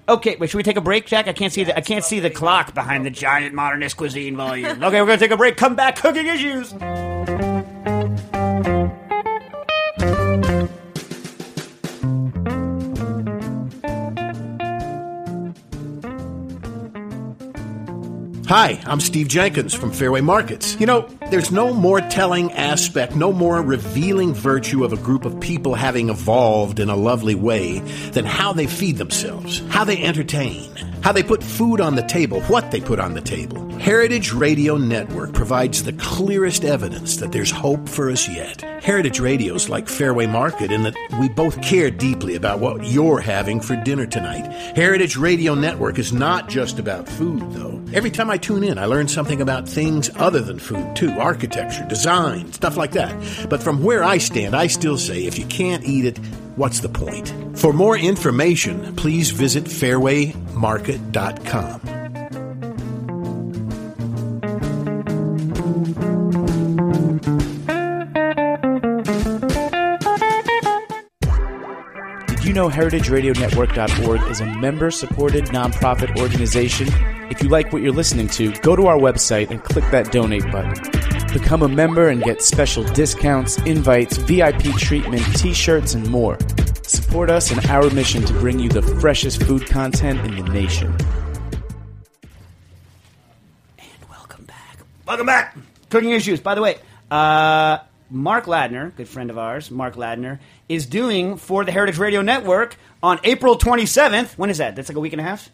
[0.09, 0.35] okay.
[0.35, 0.49] Wait.
[0.49, 1.27] Should we take a break, Jack?
[1.27, 4.83] I can't see the I can't see the clock behind the giant modernist cuisine volume.
[4.83, 5.57] okay, we're gonna take a break.
[5.57, 5.95] Come back.
[5.97, 6.73] Cooking issues.
[18.55, 20.79] Hi, I'm Steve Jenkins from Fairway Markets.
[20.79, 25.39] You know, there's no more telling aspect, no more revealing virtue of a group of
[25.39, 27.79] people having evolved in a lovely way
[28.11, 32.41] than how they feed themselves, how they entertain, how they put food on the table,
[32.41, 33.67] what they put on the table.
[33.79, 38.72] Heritage Radio Network provides the clearest evidence that there's hope for us yet.
[38.83, 43.61] Heritage Radio's like Fairway Market in that we both care deeply about what you're having
[43.61, 44.45] for dinner tonight.
[44.75, 47.81] Heritage Radio Network is not just about food, though.
[47.93, 51.85] Every time I tune in, I learn something about things other than food, too architecture,
[51.87, 53.15] design, stuff like that.
[53.49, 56.17] But from where I stand, I still say if you can't eat it,
[56.57, 57.33] what's the point?
[57.57, 61.92] For more information, please visit fairwaymarket.com.
[72.69, 76.87] Did you is a member supported nonprofit organization?
[77.29, 80.49] If you like what you're listening to, go to our website and click that donate
[80.51, 80.73] button.
[81.33, 86.37] Become a member and get special discounts, invites, VIP treatment, t shirts, and more.
[86.83, 90.95] Support us in our mission to bring you the freshest food content in the nation.
[93.77, 94.77] And Welcome back.
[95.05, 95.57] Welcome back.
[95.89, 96.39] Cooking issues.
[96.39, 96.77] By the way,
[97.11, 97.79] uh,
[98.13, 100.37] Mark Ladner, good friend of ours, Mark Ladner,
[100.69, 104.37] is doing for the Heritage Radio Network on April 27th.
[104.37, 104.75] When is that?
[104.75, 105.49] That's like a week and a half?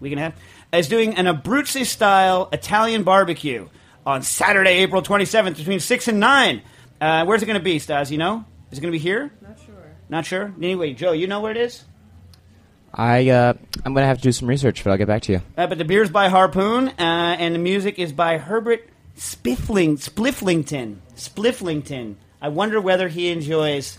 [0.00, 0.34] Week and a half?
[0.70, 3.68] Is doing an Abruzzi style Italian barbecue.
[4.04, 6.60] on Saturday, April 27th, between 6 and 9.
[7.00, 8.12] Uh, where's it going to be, Stas?
[8.12, 8.44] You know?
[8.70, 9.32] Is it going to be here?
[9.40, 9.74] Not sure.
[10.10, 10.54] Not sure?
[10.58, 11.84] Anyway, Joe, you know where it is?
[12.92, 15.42] I uh, I'm gonna have to do some research, but I'll get back to you.
[15.56, 20.96] Uh, but the beer's by Harpoon, uh, and the music is by Herbert Spiffling, Splifflington.
[21.16, 22.16] Splifflington.
[22.40, 23.98] I wonder whether he enjoys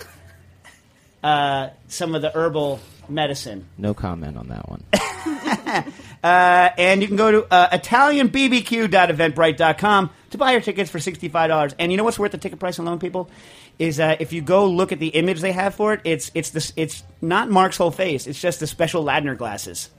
[1.23, 3.67] uh, some of the herbal medicine.
[3.77, 4.83] No comment on that one.
[6.25, 11.75] Uh, and you can go to uh, ItalianBBQ.eventbrite.com to buy your tickets for $65.
[11.77, 13.29] And you know what's worth the ticket price alone, people?
[13.77, 16.49] Is uh, if you go look at the image they have for it, it's it's
[16.49, 18.25] this it's not Mark's whole face.
[18.25, 19.91] It's just the special Ladner glasses.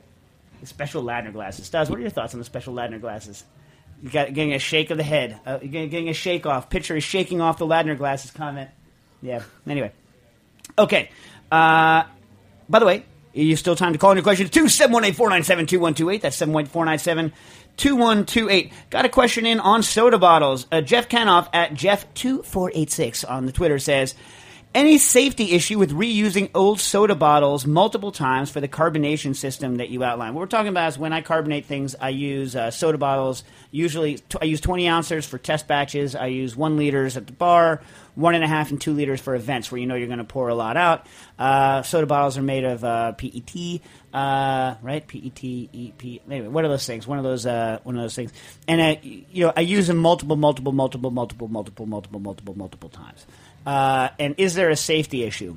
[0.60, 1.66] The special Ladner glasses.
[1.66, 3.44] Stas, what are your thoughts on the special Ladner glasses?
[4.02, 5.40] You got getting a shake of the head.
[5.46, 6.68] Uh, you're getting, a shake off.
[6.68, 8.70] Picture is shaking off the Ladner glasses comment.
[9.22, 9.42] Yeah.
[9.66, 9.92] Anyway.
[10.78, 11.10] Okay.
[11.50, 12.04] Uh,
[12.68, 16.20] by the way, you still time to call in your questions to 718-497-2128.
[16.20, 18.72] That's 718-497-2128.
[18.90, 20.66] Got a question in on soda bottles.
[20.70, 24.14] Uh, Jeff Kanoff at Jeff2486 on the Twitter says,
[24.76, 29.88] any safety issue with reusing old soda bottles multiple times for the carbonation system that
[29.88, 30.34] you outlined?
[30.34, 33.42] What we're talking about is when I carbonate things, I use uh, soda bottles.
[33.70, 36.14] Usually, t- I use 20 ounces for test batches.
[36.14, 37.80] I use one liters at the bar,
[38.16, 40.24] one and a half and two liters for events where you know you're going to
[40.24, 41.06] pour a lot out.
[41.38, 43.80] Uh, soda bottles are made of uh, PET,
[44.12, 45.08] uh, right?
[45.08, 46.20] PET, EP.
[46.30, 47.06] Anyway, one of those things.
[47.06, 47.46] One of those.
[47.46, 48.30] Uh, one of those things.
[48.68, 52.90] And I, you know, I use them multiple, multiple, multiple, multiple, multiple, multiple, multiple, multiple
[52.90, 53.26] times.
[53.66, 55.56] Uh, and is there a safety issue?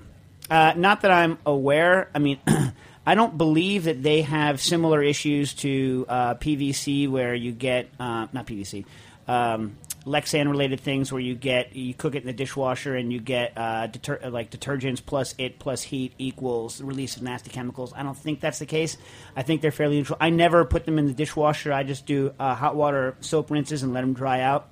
[0.49, 2.09] Uh, not that I'm aware.
[2.13, 2.39] I mean,
[3.05, 8.27] I don't believe that they have similar issues to uh, PVC, where you get uh,
[8.33, 8.85] not PVC,
[9.27, 13.19] um, Lexan related things, where you get you cook it in the dishwasher and you
[13.19, 17.93] get uh, deter- like detergents plus it plus heat equals release of nasty chemicals.
[17.95, 18.97] I don't think that's the case.
[19.35, 20.17] I think they're fairly neutral.
[20.19, 21.71] I never put them in the dishwasher.
[21.71, 24.69] I just do uh, hot water soap rinses and let them dry out.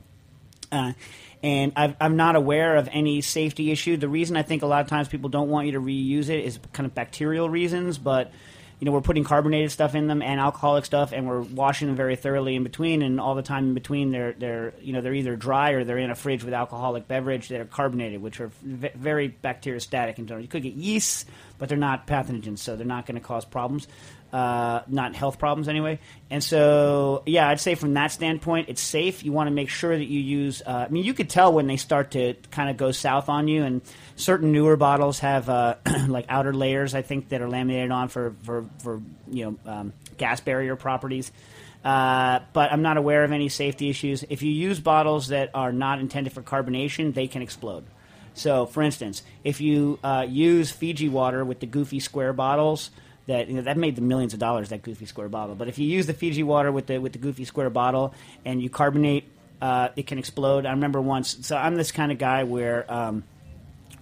[1.44, 3.98] And I've, I'm not aware of any safety issue.
[3.98, 6.44] The reason I think a lot of times people don't want you to reuse it
[6.44, 8.32] is kind of bacterial reasons, but
[8.80, 11.96] you know we're putting carbonated stuff in them and alcoholic stuff, and we're washing them
[11.96, 15.14] very thoroughly in between, and all the time in between they're they're you know they're
[15.14, 18.52] either dry or they're in a fridge with alcoholic beverage that are carbonated, which are
[18.62, 20.44] v- very bacteriostatic in general.
[20.44, 21.26] You could get yeasts,
[21.58, 23.88] but they're not pathogens, so they're not going to cause problems
[24.34, 26.00] uh, not health problems anyway.
[26.30, 29.24] And so, yeah, I'd say from that standpoint, it's safe.
[29.24, 30.62] You want to make sure that you use.
[30.66, 33.48] Uh, I mean, you could tell when they start to kind of go south on
[33.48, 33.82] you, and
[34.16, 35.76] certain newer bottles have uh,
[36.08, 36.94] like outer layers.
[36.94, 41.32] I think that are laminated on for for, for you know um, gas barrier properties.
[41.86, 44.24] Uh, but I'm not aware of any safety issues.
[44.30, 47.86] If you use bottles that are not intended for carbonation, they can explode.
[48.34, 52.92] So, for instance, if you uh, use Fiji water with the goofy square bottles,
[53.28, 55.56] that you know, that made the millions of dollars that goofy square bottle.
[55.56, 58.14] But if you use the Fiji water with the with the goofy square bottle
[58.46, 59.26] and you carbonate,
[59.62, 60.66] uh, it can explode.
[60.66, 61.46] I remember once.
[61.46, 62.92] So I'm this kind of guy where.
[62.92, 63.24] Um,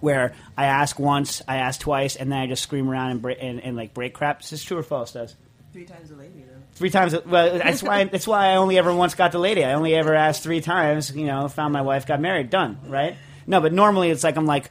[0.00, 3.38] where I ask once, I ask twice, and then I just scream around and, break,
[3.40, 4.42] and, and like break crap.
[4.42, 5.12] Is this true or false?
[5.12, 5.34] Does
[5.72, 6.60] Three times a lady, though.
[6.74, 7.14] three times?
[7.24, 9.64] Well, that's why that's why I only ever once got the lady.
[9.64, 11.16] I only ever asked three times.
[11.16, 12.78] You know, found my wife, got married, done.
[12.86, 13.16] Right?
[13.46, 14.70] No, but normally it's like I'm like,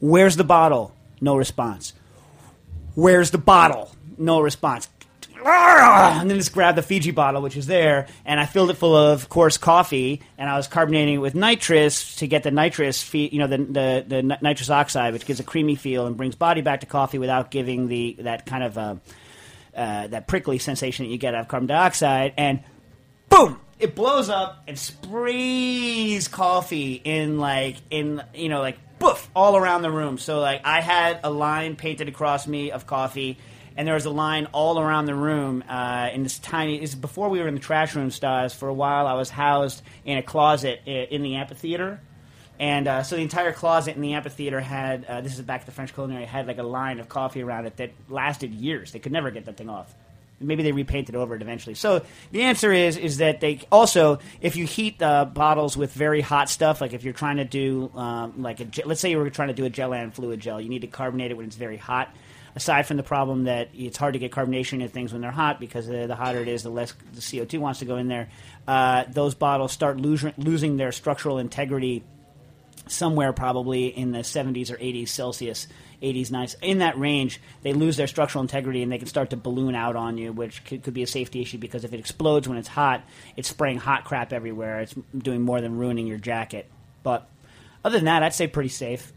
[0.00, 1.94] "Where's the bottle?" No response.
[2.98, 3.94] Where's the bottle?
[4.18, 4.88] No response.
[6.20, 8.96] And then just grabbed the Fiji bottle, which was there, and I filled it full
[8.96, 13.38] of coarse coffee, and I was carbonating it with nitrous to get the nitrous, you
[13.38, 16.80] know, the, the the nitrous oxide, which gives a creamy feel and brings body back
[16.80, 18.96] to coffee without giving the that kind of uh,
[19.76, 22.64] uh, that prickly sensation that you get out of carbon dioxide, and
[23.28, 29.56] boom, it blows up and sprays coffee in like in you know like boof all
[29.56, 30.18] around the room.
[30.18, 33.38] So like I had a line painted across me of coffee,
[33.76, 36.82] and there was a line all around the room uh, in this tiny.
[36.82, 38.54] Is before we were in the trash room stars.
[38.54, 42.00] For a while, I was housed in a closet in the amphitheater.
[42.60, 45.66] And uh, so the entire closet in the amphitheater had uh, this is back at
[45.66, 48.90] the French culinary had like a line of coffee around it that lasted years.
[48.90, 49.94] They could never get that thing off.
[50.40, 51.74] Maybe they repainted over it eventually.
[51.74, 56.20] So the answer is is that they also if you heat the bottles with very
[56.20, 59.30] hot stuff, like if you're trying to do um, like a let's say you were
[59.30, 61.56] trying to do a gel and fluid gel, you need to carbonate it when it's
[61.56, 62.14] very hot.
[62.54, 65.60] Aside from the problem that it's hard to get carbonation in things when they're hot
[65.60, 68.28] because uh, the hotter it is, the less the CO2 wants to go in there.
[68.66, 72.02] Uh, those bottles start losing their structural integrity
[72.90, 75.68] somewhere probably in the 70s or 80s Celsius,
[76.02, 76.54] 80s, 90s.
[76.62, 79.96] In that range, they lose their structural integrity and they can start to balloon out
[79.96, 82.68] on you, which could, could be a safety issue because if it explodes when it's
[82.68, 83.02] hot,
[83.36, 84.80] it's spraying hot crap everywhere.
[84.80, 86.70] It's doing more than ruining your jacket.
[87.02, 87.28] But
[87.84, 89.12] other than that, I'd say pretty safe.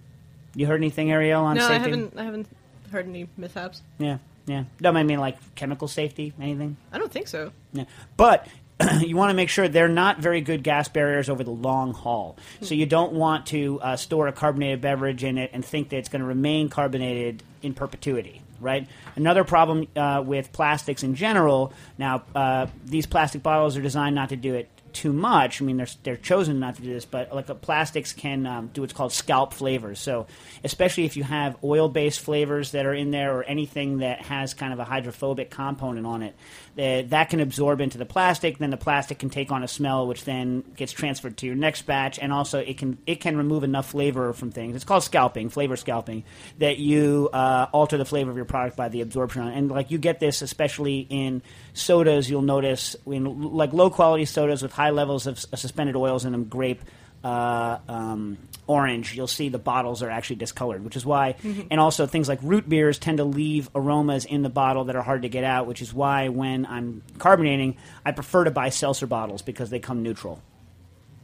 [0.56, 1.76] You heard anything, Arielle, on No, safety?
[1.76, 2.18] I haven't.
[2.18, 2.48] I haven't
[2.92, 3.82] heard any mishaps.
[4.00, 4.66] Yeah, yeah.
[4.80, 6.76] No, I mean like chemical safety, anything?
[6.92, 7.52] I don't think so.
[7.74, 7.86] Yeah.
[8.18, 8.48] But
[9.02, 12.38] you want to make sure they're not very good gas barriers over the long haul.
[12.62, 15.98] So you don't want to uh, store a carbonated beverage in it and think that
[15.98, 18.42] it's going to remain carbonated in perpetuity.
[18.60, 18.88] Right.
[19.16, 21.74] Another problem uh, with plastics in general.
[21.98, 25.62] Now, uh, these plastic bottles are designed not to do it too much.
[25.62, 28.82] I mean, they're they're chosen not to do this, but like plastics can um, do
[28.82, 30.00] what's called scalp flavors.
[30.00, 30.28] So,
[30.64, 34.74] especially if you have oil-based flavors that are in there, or anything that has kind
[34.74, 36.36] of a hydrophobic component on it,
[36.76, 38.58] that that can absorb into the plastic.
[38.58, 41.84] Then the plastic can take on a smell, which then gets transferred to your next
[41.84, 44.76] batch, and also it can it can remove enough flavor from things.
[44.76, 46.24] It's called scalping, flavor scalping,
[46.60, 49.48] that you uh, alter the flavor of your product by the absorption.
[49.48, 51.42] And like you get this especially in
[51.74, 52.30] sodas.
[52.30, 56.46] You'll notice in like low quality sodas with high levels of suspended oils in them,
[56.46, 56.82] grape.
[57.24, 61.36] Uh, um, orange, you'll see the bottles are actually discolored, which is why,
[61.70, 65.04] and also things like root beers tend to leave aromas in the bottle that are
[65.04, 69.06] hard to get out, which is why when I'm carbonating, I prefer to buy seltzer
[69.08, 70.42] bottles because they come neutral.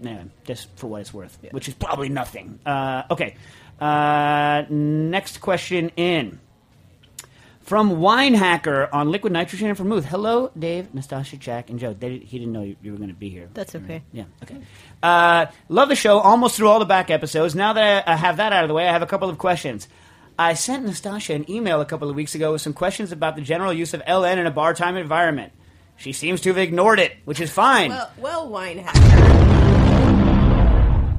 [0.03, 2.59] Anyway, just for what it's worth, which is probably nothing.
[2.63, 3.35] Uh, okay,
[3.79, 6.39] uh, next question in
[7.67, 10.05] from Wine Hacker on liquid nitrogen and vermouth.
[10.05, 11.93] Hello, Dave, Nastassia, Jack, and Joe.
[11.93, 13.49] They, he didn't know you, you were going to be here.
[13.53, 14.03] That's okay.
[14.13, 14.23] Yeah.
[14.41, 14.55] Okay.
[15.03, 16.19] Uh, love the show.
[16.19, 17.55] Almost through all the back episodes.
[17.55, 19.37] Now that I, I have that out of the way, I have a couple of
[19.37, 19.89] questions.
[20.39, 23.41] I sent Nastassia an email a couple of weeks ago with some questions about the
[23.41, 25.51] general use of LN in a bar time environment.
[25.97, 27.89] She seems to have ignored it, which is fine.
[27.89, 29.17] Well, well, wine hacker.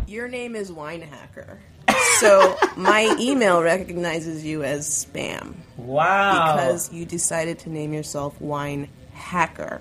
[0.06, 1.58] Your name is wine hacker.
[2.20, 6.56] So my email recognizes you as spam wow.
[6.56, 9.80] because you decided to name yourself wine hacker.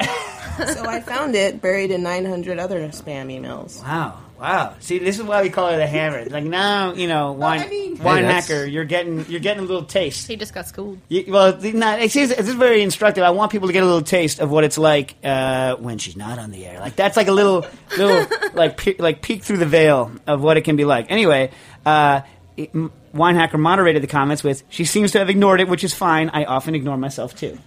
[0.00, 3.82] so I found it buried in 900 other spam emails.
[3.82, 4.22] Wow.
[4.38, 4.74] Wow.
[4.80, 6.24] See, this is why we call her the hammer.
[6.26, 8.66] Like now, you know, wine, I mean- wine Hey, hacker.
[8.66, 10.26] You're getting, you're getting a little taste.
[10.28, 10.98] He just got schooled.
[11.08, 13.24] You, well, the- not, it's, it's it's very instructive.
[13.24, 16.16] I want people to get a little taste of what it's like uh, when she's
[16.16, 16.80] not on the air.
[16.80, 17.64] Like that's like a little,
[17.96, 21.10] little like pe- like peek through the veil of what it can be like.
[21.10, 21.50] Anyway,
[21.86, 22.20] uh,
[22.56, 25.94] it- M- Winehacker moderated the comments with, "She seems to have ignored it, which is
[25.94, 26.28] fine.
[26.28, 27.58] I often ignore myself too."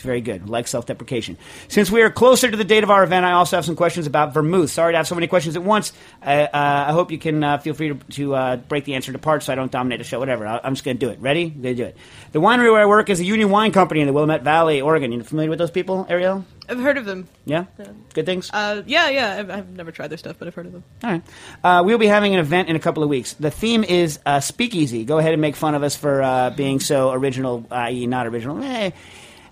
[0.00, 0.48] Very good.
[0.48, 1.36] Like self deprecation.
[1.68, 4.06] Since we are closer to the date of our event, I also have some questions
[4.06, 4.70] about vermouth.
[4.70, 5.92] Sorry to have so many questions at once.
[6.22, 9.10] Uh, uh, I hope you can uh, feel free to, to uh, break the answer
[9.10, 10.18] into parts so I don't dominate the show.
[10.18, 10.46] Whatever.
[10.46, 11.20] I, I'm just going to do it.
[11.20, 11.44] Ready?
[11.44, 11.96] I'm going to do it.
[12.32, 15.12] The winery where I work is a Union Wine Company in the Willamette Valley, Oregon.
[15.12, 16.44] You familiar with those people, Arielle?
[16.68, 17.28] I've heard of them.
[17.44, 17.66] Yeah?
[18.14, 18.50] Good things?
[18.52, 19.36] Uh, yeah, yeah.
[19.38, 20.84] I've, I've never tried their stuff, but I've heard of them.
[21.02, 21.22] All right.
[21.62, 23.34] Uh, we'll be having an event in a couple of weeks.
[23.34, 25.04] The theme is uh, Speakeasy.
[25.04, 28.62] Go ahead and make fun of us for uh, being so original, i.e., not original.
[28.62, 28.90] Eh,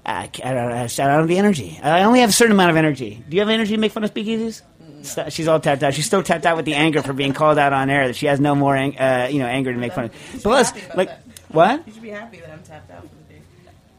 [0.05, 1.79] I, I don't, I don't have the energy.
[1.83, 3.23] I only have a certain amount of energy.
[3.29, 4.63] Do you have energy to make fun of speakeasies?
[5.03, 5.95] So- She's all tapped out.
[5.95, 8.07] She's still tapped out with the anger for being called out on air.
[8.09, 10.13] That she has no more, ang- uh, you know, anger to make fun of.
[10.43, 11.23] Plus, happy about like, that.
[11.51, 13.41] what You should be happy that I'm tapped out for the day.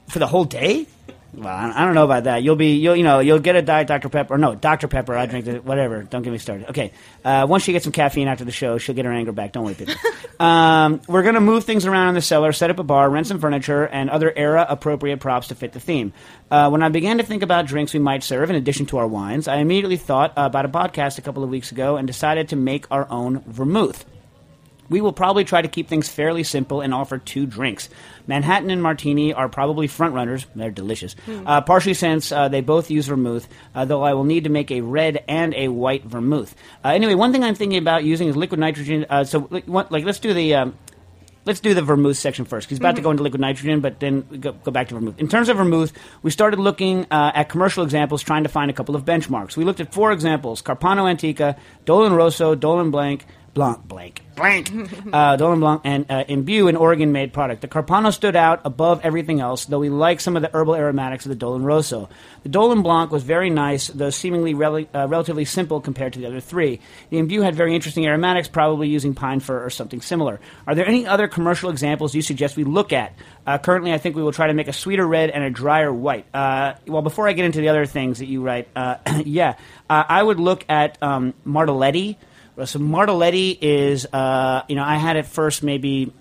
[0.10, 0.88] for the whole day?
[1.34, 2.44] Well, I don't know about that.
[2.44, 4.34] You'll be, you'll, you know, you'll get a diet Dr Pepper.
[4.34, 5.16] Or no, Dr Pepper.
[5.16, 5.64] I drink it.
[5.64, 6.04] Whatever.
[6.04, 6.70] Don't get me started.
[6.70, 6.92] Okay.
[7.24, 9.54] Uh, once she gets some caffeine after the show, she'll get her anger back.
[9.54, 9.96] Don't worry, people.
[10.46, 13.40] um, we're gonna move things around in the cellar, set up a bar, rent some
[13.40, 16.12] furniture, and other era appropriate props to fit the theme.
[16.50, 19.08] Uh, when I began to think about drinks we might serve in addition to our
[19.08, 22.58] wines, I immediately thought about a podcast a couple of weeks ago and decided to
[22.58, 24.04] make our own vermouth.
[24.90, 27.88] We will probably try to keep things fairly simple and offer two drinks.
[28.32, 30.46] Manhattan and Martini are probably front runners.
[30.56, 31.18] They're delicious.
[31.28, 34.72] Uh, partially since uh, they both use vermouth, uh, though I will need to make
[34.72, 36.56] a red and a white vermouth.
[36.86, 39.06] Uh, anyway, one thing I'm thinking about using is liquid nitrogen.
[39.10, 40.56] Uh, so, like, like, let's do the.
[40.56, 40.78] Um,
[41.44, 42.70] Let's do the vermouth section first.
[42.70, 45.18] He's about to go into liquid nitrogen, but then go, go back to vermouth.
[45.18, 48.76] In terms of vermouth, we started looking uh, at commercial examples, trying to find a
[48.76, 49.58] couple of benchmarks.
[49.58, 54.70] We looked at four examples: Carpano Antica, Dolin Rosso, Dolin Blanc, Blanc, Blanc, Blanc,
[55.14, 57.62] uh, Dolin Blanc, and uh, Imbue, an Oregon-made product.
[57.62, 61.26] The Carpano stood out above everything else, though we like some of the herbal aromatics
[61.26, 62.10] of the Dolin Rosso.
[62.44, 66.28] The Dolin Blanc was very nice, though seemingly rel- uh, relatively simple compared to the
[66.28, 66.80] other three.
[67.10, 70.40] The Imbue had very interesting aromatics, probably using pine fir or something similar.
[70.66, 73.14] Are there any other commercial examples you suggest we look at?
[73.46, 75.92] Uh, currently, I think we will try to make a sweeter red and a drier
[75.92, 76.26] white.
[76.34, 78.96] Uh, well, before I get into the other things that you write, uh,
[79.26, 79.56] yeah,
[79.90, 82.16] uh, I would look at um, Martelletti.
[82.66, 86.12] So Martelletti is, uh, you know, I had it first maybe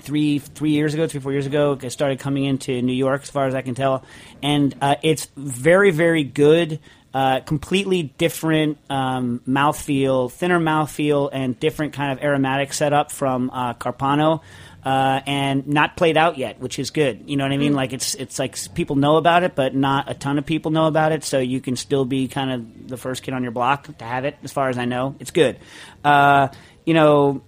[0.00, 1.78] three three years ago, three four years ago.
[1.80, 4.04] It started coming into New York, as far as I can tell,
[4.42, 6.80] and uh, it's very very good.
[7.14, 13.72] Uh, completely different um, mouthfeel, thinner mouthfeel, and different kind of aromatic setup from uh,
[13.74, 14.42] Carpano.
[14.88, 17.24] Uh, and not played out yet, which is good.
[17.26, 17.74] You know what I mean?
[17.74, 20.86] Like it's it's like people know about it, but not a ton of people know
[20.86, 21.24] about it.
[21.24, 24.24] So you can still be kind of the first kid on your block to have
[24.24, 25.14] it, as far as I know.
[25.20, 25.58] It's good.
[26.02, 26.48] Uh,
[26.86, 27.42] you know,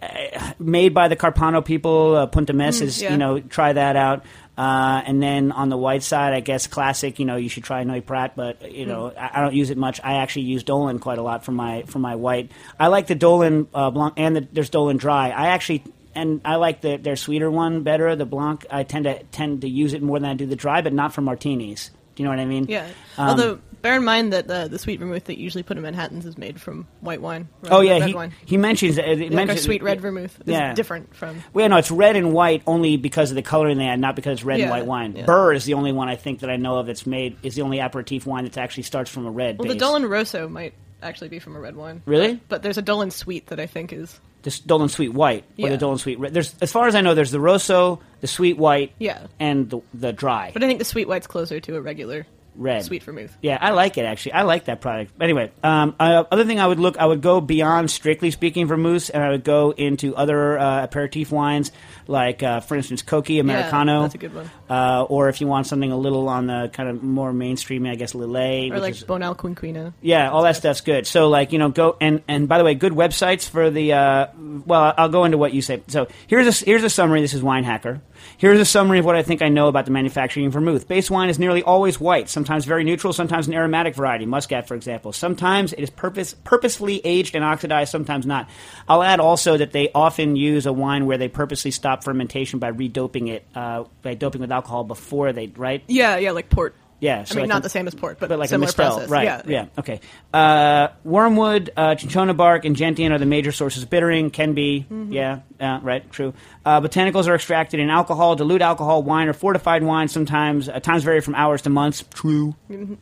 [0.00, 3.10] uh, made by the Carpano people, uh, Punta Mes is yeah.
[3.10, 4.24] you know try that out.
[4.56, 7.18] Uh, and then on the white side, I guess classic.
[7.18, 9.76] You know, you should try Noilly Prat, but you know, I, I don't use it
[9.76, 10.00] much.
[10.04, 12.52] I actually use Dolin quite a lot for my for my white.
[12.78, 15.30] I like the Dolin uh, Blanc, and the, there's Dolin Dry.
[15.30, 15.82] I actually
[16.16, 18.16] and I like the their sweeter one better.
[18.16, 20.80] The Blanc, I tend to tend to use it more than I do the dry,
[20.82, 21.90] but not for martinis.
[22.14, 22.66] Do you know what I mean?
[22.68, 22.86] Yeah.
[23.18, 25.82] Um, Although, bear in mind that the, the sweet vermouth that you usually put in
[25.82, 27.48] Manhattans is made from white wine.
[27.70, 28.32] Oh yeah, he, wine.
[28.46, 29.04] he mentions it.
[29.06, 30.72] it Like mentions sweet red vermouth is Yeah.
[30.72, 31.42] different from.
[31.52, 34.16] Well, yeah, no, it's red and white only because of the coloring they add, not
[34.16, 35.14] because it's red and white wine.
[35.14, 35.26] yeah.
[35.26, 37.62] Byrrh is the only one I think that I know of that's made is the
[37.62, 39.58] only aperitif wine that actually starts from a red.
[39.58, 39.82] Well, the base.
[39.82, 42.00] Dolin Rosso might actually be from a red wine.
[42.06, 42.40] Really?
[42.48, 44.18] But there's a Dolin Sweet that I think is.
[44.46, 45.76] This Dolin Sweet White or the Yeah.
[45.76, 46.32] Dolin Sweet Red.
[46.32, 49.26] There's, as far as I know, there's the Rosso, the Sweet White, Yeah.
[49.40, 52.84] and the the dry But I think the Sweet White's closer to a regular red.
[52.84, 53.36] sweet vermouth.
[53.42, 54.34] Yeah, I like it actually.
[54.34, 55.10] I like that product.
[55.20, 59.10] Anyway, um, uh, other thing I would look, I would go beyond strictly speaking vermouths,
[59.10, 61.72] and I would go into other uh, aperitif wines,
[62.08, 64.02] like uh, for instance, Cocchi Americano.
[64.02, 64.50] that's a good one.
[64.68, 67.94] Uh, or if you want something a little on the kind of more mainstream, I
[67.94, 68.72] guess Lillet.
[68.72, 69.92] Or like is- Bonal Quinquina.
[70.00, 71.06] yeah, all that stuff's good.
[71.06, 73.92] So, like, you know, go and and by the way, good websites for the.
[73.92, 74.26] Uh,
[74.66, 75.82] well, I'll go into what you say.
[75.88, 77.20] So here's a here's a summary.
[77.20, 78.00] This is Wine Hacker.
[78.38, 80.88] Here's a summary of what I think I know about the manufacturing of vermouth.
[80.88, 84.74] Base wine is nearly always white, sometimes very neutral, sometimes an aromatic variety, muscat, for
[84.74, 85.12] example.
[85.12, 88.48] Sometimes it is purpose, purposefully aged and oxidized, sometimes not.
[88.88, 92.70] I'll add also that they often use a wine where they purposely stop fermentation by
[92.70, 95.82] redoping it, uh, by doping with alcohol before they, right?
[95.86, 96.74] Yeah, yeah, like port.
[96.98, 98.72] Yeah, I mean, like not a- the same as port, but, but like similar a
[98.72, 99.08] mistel, process.
[99.10, 99.24] right?
[99.24, 100.00] Yeah, Yeah, okay.
[100.32, 104.30] Uh, wormwood, uh, cinchona bark, and gentian are the major sources of bittering.
[104.30, 105.12] Can be, Mm-hmm.
[105.12, 106.32] yeah, uh, right, true.
[106.64, 110.08] Uh, botanicals are extracted in alcohol, dilute alcohol, wine, or fortified wine.
[110.08, 112.02] Sometimes, uh, times vary from hours to months.
[112.14, 112.54] True.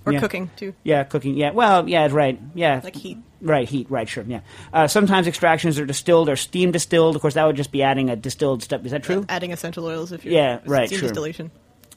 [0.04, 0.18] Or Yeah.
[0.20, 0.74] cooking too.
[0.82, 1.36] Yeah, cooking.
[1.36, 2.38] Yeah, well, yeah, right.
[2.54, 3.18] Yeah, Like heat.
[3.40, 3.86] Right, heat.
[3.90, 4.24] Right, sure.
[4.26, 4.40] Yeah.
[4.72, 7.14] Uh, sometimes extractions are distilled or steam distilled.
[7.14, 8.84] Of course, that would just be adding a distilled stuff.
[8.86, 9.26] Is that true?
[9.28, 11.08] Adding essential oils if you're Yeah, right, steam sure.
[11.08, 11.50] distillation.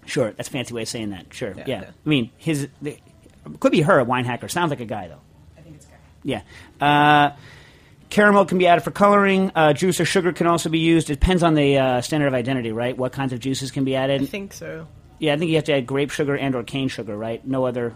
[0.07, 1.33] Sure, that's a fancy way of saying that.
[1.33, 1.63] Sure, yeah.
[1.67, 1.89] Yeah, yeah.
[2.05, 2.97] I mean, his the,
[3.59, 4.47] could be her, a wine hacker.
[4.47, 5.21] Sounds like a guy though.
[5.57, 5.95] I think it's a guy.
[6.23, 6.41] Yeah.
[7.31, 7.35] Uh,
[8.09, 9.51] caramel can be added for coloring.
[9.55, 11.09] Uh, juice or sugar can also be used.
[11.09, 12.97] It depends on the uh, standard of identity, right?
[12.97, 14.21] What kinds of juices can be added?
[14.21, 14.87] I think so.
[15.19, 17.45] yeah, I think you have to add grape sugar and or cane sugar, right?
[17.45, 17.93] No other.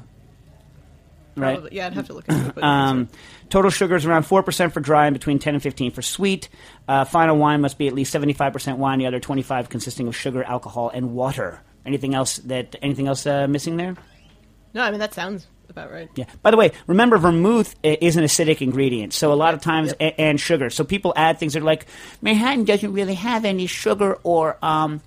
[1.37, 1.53] Right.
[1.53, 1.77] Probably.
[1.77, 2.55] Yeah, I'd have to look into it.
[2.55, 3.09] But I think Um,
[3.49, 6.49] total sugar is around 4% for dry and between 10 and 15 for sweet.
[6.89, 10.43] Uh, final wine must be at least 75% wine, the other 25 consisting of sugar,
[10.43, 11.61] alcohol, and water.
[11.85, 13.95] Anything else that anything else uh, missing there?
[14.73, 16.09] No, I mean that sounds about right.
[16.15, 16.25] Yeah.
[16.41, 20.19] By the way, remember vermouth is an acidic ingredient, so a lot of times a-
[20.19, 20.69] and sugar.
[20.69, 21.87] So people add things that are like
[22.21, 25.01] Manhattan doesn't really have any sugar or um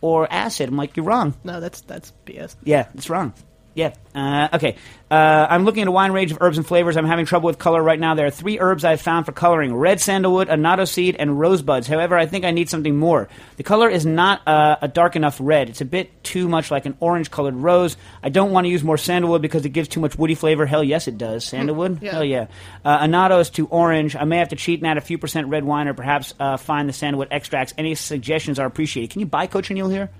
[0.00, 0.68] or acid.
[0.68, 1.34] I'm like, you're wrong.
[1.44, 2.56] No, that's that's BS.
[2.64, 3.32] Yeah, it's wrong.
[3.74, 3.94] Yeah.
[4.14, 4.76] Uh, okay.
[5.10, 6.96] Uh, I'm looking at a wine range of herbs and flavors.
[6.96, 8.14] I'm having trouble with color right now.
[8.14, 11.86] There are three herbs I've found for coloring red sandalwood, annatto seed, and rosebuds.
[11.86, 13.28] However, I think I need something more.
[13.56, 15.68] The color is not uh, a dark enough red.
[15.68, 17.96] It's a bit too much like an orange colored rose.
[18.22, 20.66] I don't want to use more sandalwood because it gives too much woody flavor.
[20.66, 21.44] Hell yes, it does.
[21.44, 22.02] Sandalwood?
[22.02, 22.12] Yeah.
[22.12, 22.46] Hell yeah.
[22.84, 24.16] Uh, annatto is too orange.
[24.16, 26.56] I may have to cheat and add a few percent red wine or perhaps uh,
[26.56, 27.72] find the sandalwood extracts.
[27.78, 29.10] Any suggestions are appreciated.
[29.10, 30.10] Can you buy cochineal here?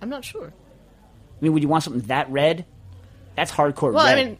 [0.00, 0.52] I'm not sure.
[1.40, 2.64] I mean, would you want something that red?
[3.36, 4.18] That's hardcore Well, red.
[4.18, 4.38] I mean,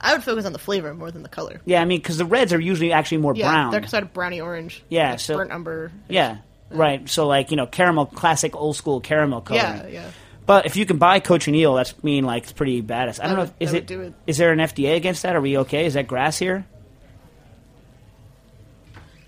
[0.00, 1.60] I would focus on the flavor more than the color.
[1.64, 3.70] yeah, I mean, because the reds are usually actually more Yeah, brown.
[3.72, 4.82] they're sort of browny orange.
[4.88, 5.90] Yeah, like so- burnt umber.
[6.08, 6.38] yeah,
[6.70, 7.08] right.
[7.08, 9.66] So like you know, caramel, classic old school caramel coloring.
[9.66, 10.10] Yeah, yeah.
[10.46, 13.18] But if you can buy cochineal, that's mean like it's pretty badass.
[13.22, 13.42] I don't know.
[13.42, 14.14] would- If, is it, do it.
[14.26, 15.34] is there an FDA against that?
[15.36, 15.84] Are we okay?
[15.86, 16.64] Is that GRAS here?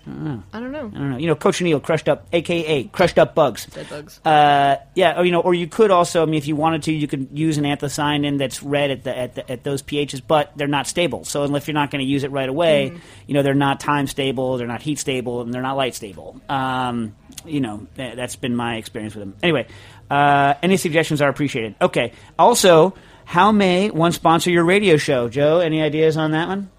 [0.07, 0.91] I don't know.
[0.93, 1.17] I don't know.
[1.17, 3.65] You know, Coach cochineal crushed up, aka crushed up bugs.
[3.67, 4.19] Dead bugs.
[4.25, 6.91] Uh, yeah, or, you know, or you could also, I mean, if you wanted to,
[6.91, 10.51] you could use an anthocyanin that's red at the, at, the, at those pHs, but
[10.55, 11.23] they're not stable.
[11.25, 12.97] So if you're not going to use it right away, Mm-hmm.
[13.27, 16.41] you know, they're not time stable, they're not heat stable, and they're not light stable.
[16.49, 19.35] Um, you know, th- that's been my experience with them.
[19.43, 19.67] Anyway,
[20.09, 21.75] uh, any suggestions are appreciated.
[21.81, 22.13] Okay.
[22.39, 22.93] Also,
[23.25, 25.59] how may one sponsor your radio show, Joe?
[25.59, 26.69] Any ideas on that one?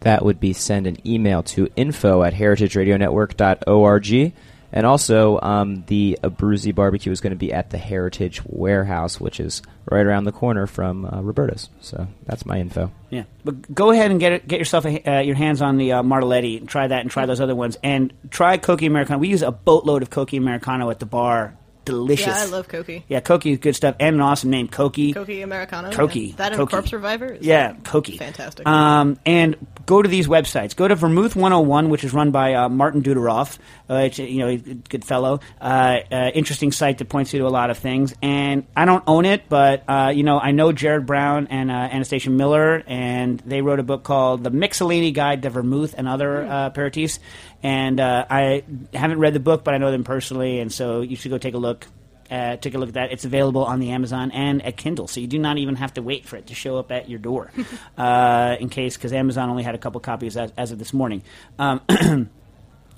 [0.00, 4.32] That would be send an email to info at heritageradionetwork.org.
[4.72, 9.40] And also, um, the Abruzzi barbecue is going to be at the Heritage Warehouse, which
[9.40, 11.68] is right around the corner from uh, Roberta's.
[11.80, 12.92] So that's my info.
[13.10, 15.92] Yeah, but go ahead and get it, get yourself a, uh, your hands on the
[15.92, 16.58] uh, Martelletti.
[16.58, 17.78] And try that and try those other ones.
[17.82, 19.18] And try Cocchi Americano.
[19.18, 21.56] We use a boatload of Cocchi Americano at the bar.
[21.84, 22.26] Delicious.
[22.26, 23.04] Yeah, I love Cocchi.
[23.08, 25.12] Yeah, Cocchi is good stuff and an awesome name, Cocchi.
[25.12, 25.90] Cocchi Americano.
[25.90, 26.20] Cocchi.
[26.20, 26.36] yeah.
[26.36, 26.70] That and Cocchi.
[26.70, 27.38] Corpse Reviver.
[27.40, 28.18] Yeah, Cocchi.
[28.18, 28.66] Fantastic.
[28.66, 29.56] Um, and
[29.86, 30.76] go to these websites.
[30.76, 33.58] Go to Vermouth 101, which is run by uh, Martin Doudoroff.
[33.88, 35.40] Uh, it's, you know, a good fellow.
[35.60, 38.14] Uh, uh, interesting site that points you to a lot of things.
[38.22, 41.88] And I don't own it, but uh, you know, I know Jared Brown and uh,
[41.88, 46.44] Anistatia Miller, and they wrote a book called The Mixellany Guide to Vermouth and Other
[46.44, 47.18] uh, Aperitifs.
[47.62, 51.16] And uh, I haven't read the book, but I know them personally, and so you
[51.16, 51.86] should go take a look.
[52.30, 53.12] uh, take a look at that.
[53.12, 56.02] It's available on the Amazon and at Kindle, so you do not even have to
[56.02, 57.50] wait for it to show up at your door.
[57.98, 61.22] uh, in case, because Amazon only had a couple copies as, as of this morning.
[61.58, 61.80] Um,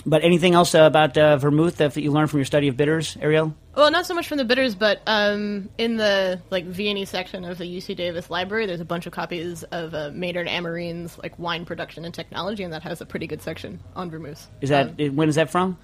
[0.05, 3.17] but anything else uh, about uh, vermouth that you learned from your study of bitters,
[3.17, 3.55] Arielle?
[3.75, 7.59] Well, not so much from the bitters, but um, in the like V&E section of
[7.59, 11.65] the UC Davis library, there's a bunch of copies of uh, Maynard Amerine's like wine
[11.65, 14.49] production and technology, and that has a pretty good section on vermouth.
[14.61, 15.79] Is that Um, when is that from?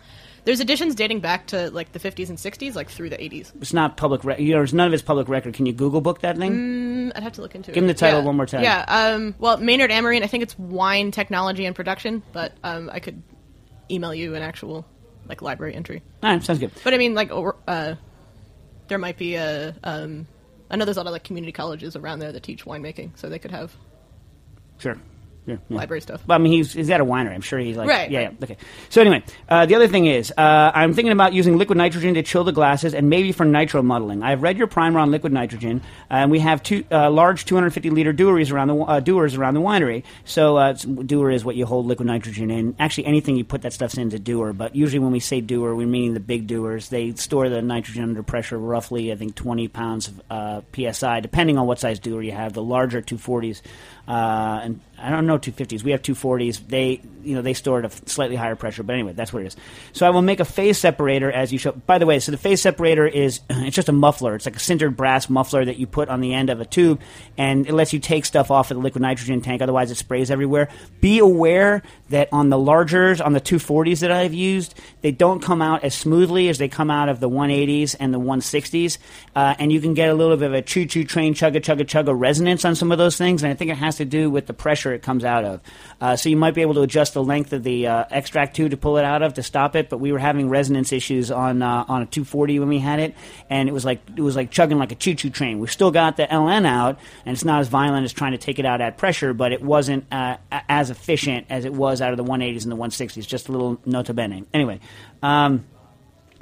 [0.44, 3.52] there's editions dating back to like the 50s and 60s, like through the 80s.
[3.60, 4.24] It's not public.
[4.24, 5.52] Re- you know, there's none of it's public record.
[5.54, 7.12] Can you Google book that thing?
[7.14, 7.74] I'd have to look into it.
[7.74, 8.24] Give him the title Yeah.
[8.26, 8.62] one more time.
[8.62, 8.84] Yeah.
[8.88, 13.22] Um, well, Maynard Amerine, I think it's wine technology and production, but um, I could
[13.91, 14.86] email you an actual
[15.26, 16.03] like library entry.
[16.22, 16.70] All right, sounds good.
[16.84, 17.95] But I mean, like, or, uh,
[18.89, 19.74] there might be a.
[19.84, 20.26] Um,
[20.70, 23.28] I know there's a lot of like community colleges around there that teach winemaking, so
[23.28, 23.74] they could have
[24.78, 24.97] Sure.
[25.49, 25.76] Yeah, yeah.
[25.78, 26.22] library stuff.
[26.26, 27.34] Well, I mean, he's, he's at a winery.
[27.34, 28.36] I'm sure he's like, Right, yeah, right.
[28.38, 28.57] yeah, okay.
[28.90, 32.22] So anyway, uh, the other thing is, uh, I'm thinking about using liquid nitrogen to
[32.22, 34.22] chill the glasses and maybe for nitro muddling.
[34.22, 35.80] I've read your primer on liquid nitrogen,
[36.11, 39.61] and we have two uh, large 250 liter dewars around the uh, dewars around the
[39.61, 40.05] winery.
[40.24, 42.76] So uh, dewar is what you hold liquid nitrogen in.
[42.78, 45.40] Actually, anything you put that stuff in is a dewar, but usually when we say
[45.40, 46.90] dewar, we mean the big dewars.
[46.90, 50.61] They store the nitrogen under pressure, roughly, I think, 20 pounds of uh,
[50.92, 52.53] psi, depending on what size dewar you have.
[52.53, 53.62] The larger 240s,
[54.09, 55.82] uh, and I don't know 250s.
[55.82, 56.66] We have 240s.
[56.66, 58.82] They, you know, they store it at slightly higher pressure.
[58.82, 59.56] But anyway, that's what it is.
[59.92, 61.72] So I will make a phase separator as you show.
[61.72, 64.34] By the way, so the phase separator is it's just a muffler.
[64.34, 67.00] It's like a sintered brass muffler that you put on the end of a tube,
[67.36, 69.60] and it lets you take stuff off of the liquid nitrogen tank.
[69.60, 70.68] Otherwise, it sprays everywhere.
[71.00, 75.60] Be aware that on the largers, on the 240s that I've used, they don't come
[75.60, 78.98] out as smoothly as they come out of the 180s and the 160s,
[79.36, 82.18] uh, and you can get a little bit of a choo-choo train, chugga chugga chugga
[82.18, 84.54] resonance on some of those things, and I think it has to do with the
[84.54, 85.60] pressure it comes out of.
[86.00, 88.70] Uh, so you might be able to adjust the length of the uh, extract tube
[88.70, 91.62] to pull it out of to stop it, but we were having resonance issues on
[91.62, 93.12] uh, on a 240 when we had it,
[93.50, 95.58] and it was like it was like chugging like a choo-choo train.
[95.58, 98.60] We've still got the LN out, and it's not as violent as trying to take
[98.60, 100.36] it out at pressure, but it wasn't uh,
[100.68, 103.26] as efficient as it was out of the 180s and the 160s.
[103.26, 104.46] Just a little nota bene.
[104.54, 104.78] Anyway.
[105.20, 105.64] Um,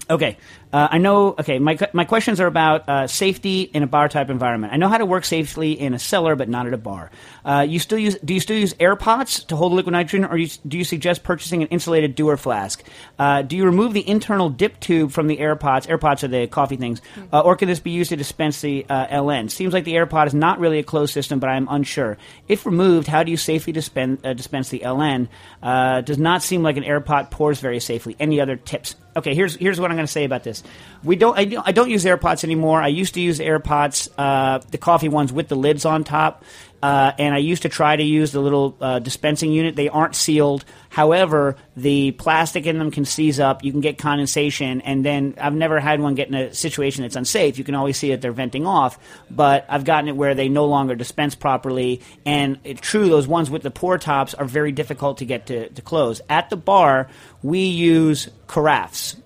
[0.09, 0.37] Okay,
[0.73, 1.35] uh, I know.
[1.39, 4.73] Okay, my my questions are about uh, safety in a bar type environment.
[4.73, 7.11] I know how to work safely in a cellar, but not at a bar.
[7.45, 8.19] Uh, you still use?
[8.25, 11.23] Do you still use air pots to hold liquid nitrogen, or you, do you suggest
[11.23, 12.83] purchasing an insulated Dewar flask?
[13.19, 15.87] Uh, do you remove the internal dip tube from the air pots?
[15.87, 17.01] Air pots are the coffee things,
[17.33, 19.51] uh, or can this be used to dispense the uh, LN?
[19.51, 22.19] Seems like the air pot is not really a closed system, but I'm unsure.
[22.49, 25.29] If removed, how do you safely dispense dispense the LN?
[26.05, 28.17] Does not seem like an air pot pours very safely.
[28.19, 28.97] Any other tips?
[29.17, 30.56] Okay, here's here's what I'm going to say about this.
[31.05, 32.83] We don't I, don't I don't use air pots anymore.
[32.83, 36.43] I used to use air pots, uh, the coffee ones with the lids on top,
[36.83, 39.77] uh, and I used to try to use the little uh, dispensing unit.
[39.77, 40.65] They aren't sealed.
[40.89, 43.65] However, the plastic in them can seize up.
[43.65, 47.17] You can get condensation, and then I've never had one get in a situation that's
[47.17, 47.59] unsafe.
[47.59, 48.99] You can always see that they're venting off,
[49.31, 52.03] but I've gotten it where they no longer dispense properly.
[52.25, 55.69] And it's true, those ones with the pour tops are very difficult to get to,
[55.69, 56.21] to close.
[56.29, 57.09] At the bar,
[57.43, 59.17] we use carafes,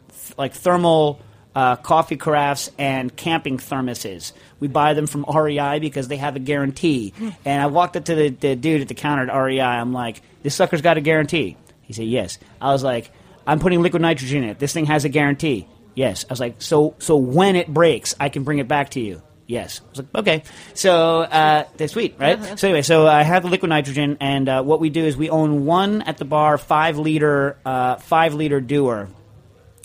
[0.40, 1.20] like thermal
[1.54, 4.32] uh, coffee carafes and camping thermoses.
[4.58, 7.12] We buy them from REI because they have a guarantee.
[7.44, 9.60] And I walked up to the, the dude at the counter at REI.
[9.60, 11.56] I'm like, this sucker's got a guarantee.
[11.82, 12.38] He said, yes.
[12.60, 13.10] I was like,
[13.46, 14.58] I'm putting liquid nitrogen in it.
[14.58, 15.66] This thing has a guarantee.
[15.94, 16.24] Yes.
[16.28, 19.22] I was like, so so when it breaks, I can bring it back to you.
[19.46, 19.80] Yes.
[19.80, 20.42] I was like, okay.
[20.74, 22.58] So uh, that's sweet, right?
[22.58, 25.28] So anyway, so I have the liquid nitrogen, and uh, what we do is we
[25.28, 29.08] own one at the bar, five liter, uh, five liter dewar,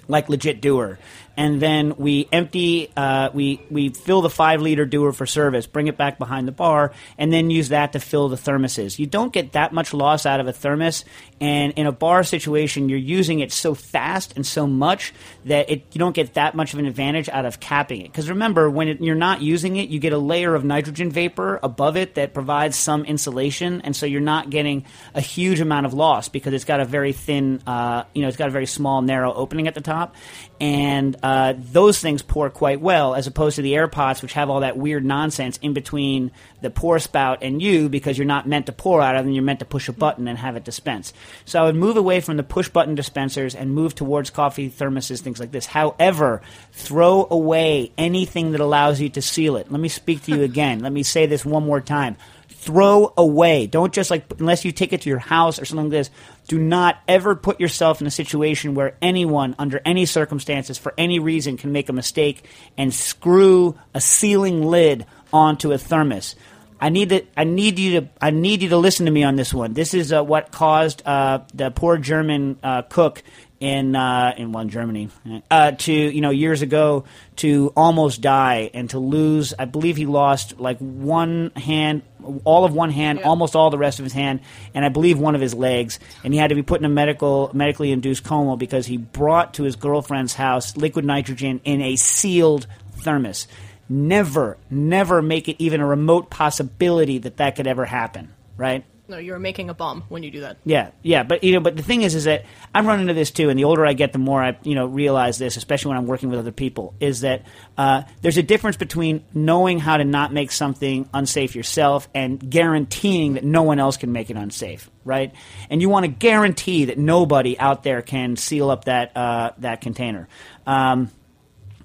[0.07, 0.99] like legit dewar.
[1.37, 5.87] And then we empty, uh, we we fill the five liter dewar for service, bring
[5.87, 8.97] it back behind the bar, and then use that to fill the thermoses.
[8.97, 11.03] You don't get that much loss out of a thermos,
[11.41, 15.13] and in a bar situation, you're using it so fast and so much
[15.45, 18.11] that it you don't get that much of an advantage out of capping it.
[18.11, 21.59] Because remember, when it, you're not using it, you get a layer of nitrogen vapor
[21.61, 25.93] above it that provides some insulation, and so you're not getting a huge amount of
[25.93, 29.01] loss because it's got a very thin, uh, you know, it's got a very small,
[29.01, 30.15] narrow opening at the top,
[30.61, 34.51] and uh, those things pour quite well, as opposed to the air pots, which have
[34.51, 36.29] all that weird nonsense in between
[36.61, 39.41] the pour spout and you, because you're not meant to pour out of them, you're
[39.41, 41.13] meant to push a button and have it dispense.
[41.43, 45.21] So I would move away from the push button dispensers and move towards coffee thermoses,
[45.21, 45.65] things like this.
[45.65, 49.71] However, throw away anything that allows you to seal it.
[49.71, 50.81] Let me speak to you again.
[50.81, 52.17] Let me say this one more time
[52.65, 53.67] throw away.
[53.67, 56.09] Don't just like unless you take it to your house or something like this.
[56.47, 61.19] Do not ever put yourself in a situation where anyone, under any circumstances, for any
[61.19, 62.43] reason, can make a mistake
[62.75, 66.35] and screw a sealing lid onto a thermos.
[66.79, 67.27] I need that.
[67.37, 68.09] I need you to.
[68.21, 69.73] I need you to listen to me on this one.
[69.73, 73.23] This is uh, what caused uh, the poor German uh, cook
[73.59, 75.09] in uh, in one Germany
[75.49, 77.05] uh, to you know years ago
[77.37, 79.53] to almost die and to lose.
[79.57, 82.03] I believe he lost like one hand,
[82.43, 84.41] all of one hand, almost all the rest of his hand,
[84.73, 85.99] and I believe one of his legs.
[86.23, 89.53] And he had to be put in a medical medically induced coma because he brought
[89.55, 92.67] to his girlfriend's house liquid nitrogen in a sealed
[92.97, 93.47] thermos.
[93.87, 98.33] Never, never make it even a remote possibility that that could ever happen.
[98.57, 98.85] Right?
[99.07, 100.57] No, you're making a bomb when you do that.
[100.65, 103.29] Yeah, yeah, but you know, but the thing is, is that I'm running into this
[103.29, 105.97] too, and the older I get, the more I, you know, realize this, especially when
[105.97, 107.43] I'm working with other people, is that
[107.77, 113.33] uh, there's a difference between knowing how to not make something unsafe yourself and guaranteeing
[113.33, 115.33] that no one else can make it unsafe, right?
[115.69, 119.81] And you want to guarantee that nobody out there can seal up that uh, that
[119.81, 120.27] container.
[120.65, 121.11] Um,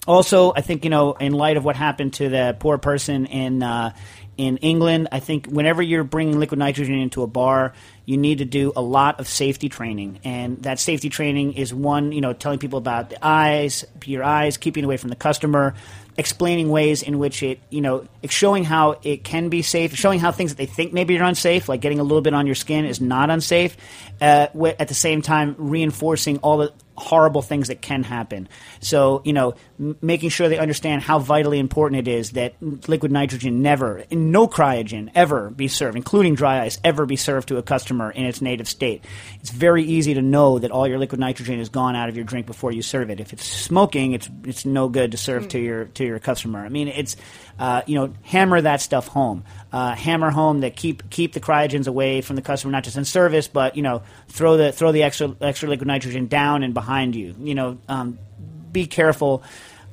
[0.07, 3.63] also, I think you know, in light of what happened to the poor person in
[3.63, 3.95] uh,
[4.37, 7.75] in England, I think whenever you're bringing liquid nitrogen into a bar,
[8.07, 12.13] you need to do a lot of safety training, and that safety training is one,
[12.13, 15.75] you know, telling people about the eyes, your eyes, keeping away from the customer,
[16.17, 20.33] explaining ways in which it, you know, showing how it can be safe, showing how
[20.33, 22.87] things that they think maybe are unsafe, like getting a little bit on your skin,
[22.87, 23.77] is not unsafe.
[24.21, 24.47] Uh,
[24.79, 28.49] at the same time, reinforcing all the horrible things that can happen.
[28.81, 33.11] So, you know, m- making sure they understand how vitally important it is that liquid
[33.11, 37.63] nitrogen never, no cryogen ever be served, including dry ice, ever be served to a
[37.63, 39.05] customer in its native state.
[39.41, 42.25] It's very easy to know that all your liquid nitrogen is gone out of your
[42.25, 43.21] drink before you serve it.
[43.21, 45.51] If it's smoking, it's it's no good to serve mm.
[45.51, 46.65] to your to your customer.
[46.65, 47.17] I mean, it's
[47.61, 49.45] uh, you know, hammer that stuff home.
[49.71, 53.05] Uh, hammer home that keep keep the cryogens away from the customer, not just in
[53.05, 57.15] service, but you know, throw the throw the extra extra liquid nitrogen down and behind
[57.15, 57.35] you.
[57.39, 58.19] You know, um,
[58.73, 59.43] be careful.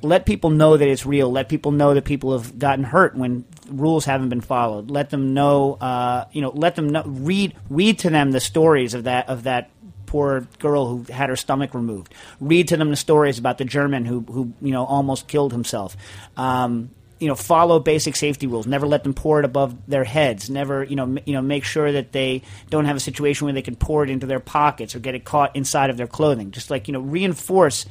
[0.00, 1.30] Let people know that it's real.
[1.30, 4.90] Let people know that people have gotten hurt when rules haven't been followed.
[4.90, 5.74] Let them know.
[5.74, 7.02] Uh, you know, let them know.
[7.04, 9.70] Read read to them the stories of that of that
[10.06, 12.14] poor girl who had her stomach removed.
[12.40, 15.96] Read to them the stories about the German who who you know almost killed himself.
[16.38, 18.66] Um, you know, follow basic safety rules.
[18.66, 20.48] Never let them pour it above their heads.
[20.50, 23.54] Never, you know, m- you know, make sure that they don't have a situation where
[23.54, 26.50] they can pour it into their pockets or get it caught inside of their clothing.
[26.50, 27.86] Just like you know, reinforce.